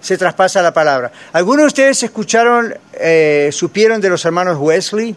[0.00, 1.10] se traspasa la palabra.
[1.32, 5.16] ¿Algunos de ustedes escucharon, eh, supieron de los hermanos Wesley?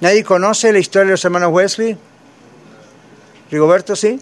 [0.00, 1.94] ¿Nadie conoce la historia de los hermanos Wesley?
[3.50, 4.18] ¿Rigoberto sí?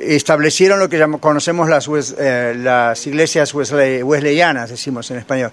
[0.00, 1.88] Establecieron lo que conocemos las,
[2.18, 5.52] eh, iglesias wesleyanas, decimos en español.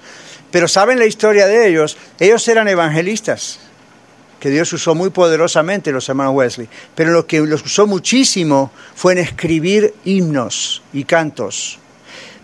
[0.52, 1.98] Pero ¿saben la historia de ellos?
[2.20, 3.60] Ellos eran evangelistas
[4.40, 9.14] que Dios usó muy poderosamente los hermanos Wesley, pero lo que los usó muchísimo fue
[9.14, 11.78] en escribir himnos y cantos.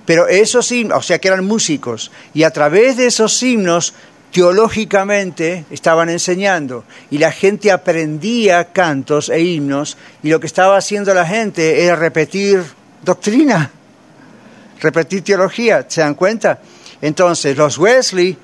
[0.05, 3.93] Pero esos himnos, o sea que eran músicos, y a través de esos himnos
[4.37, 11.11] teológicamente estaban enseñando y la gente aprendía cantos e himnos y lo que estaba haciendo
[11.15, 12.63] la gente era repetir
[13.03, 13.71] doctrina,
[14.79, 16.59] repetir teología, ¿se dan cuenta?
[17.01, 18.37] Entonces los Wesley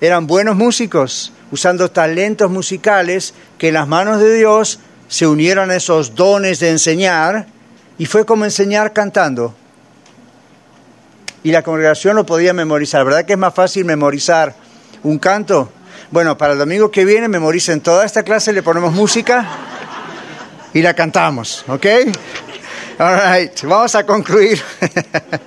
[0.00, 5.76] eran buenos músicos, usando talentos musicales que en las manos de Dios se unieron a
[5.76, 7.48] esos dones de enseñar
[7.98, 9.54] y fue como enseñar cantando.
[11.42, 13.04] Y la congregación lo podía memorizar.
[13.04, 14.67] ¿Verdad que es más fácil memorizar
[15.02, 15.72] un canto?
[16.10, 19.46] Bueno, para el domingo que viene memoricen toda esta clase, le ponemos música
[20.72, 21.86] y la cantamos, ¿ok?
[22.98, 24.60] All right, vamos a concluir.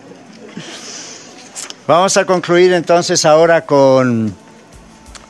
[1.87, 4.33] vamos a concluir entonces ahora con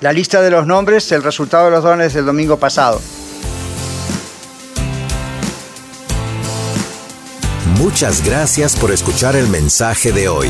[0.01, 3.01] la lista de los nombres, el resultado de los dones del domingo pasado.
[7.77, 10.49] Muchas gracias por escuchar el mensaje de hoy.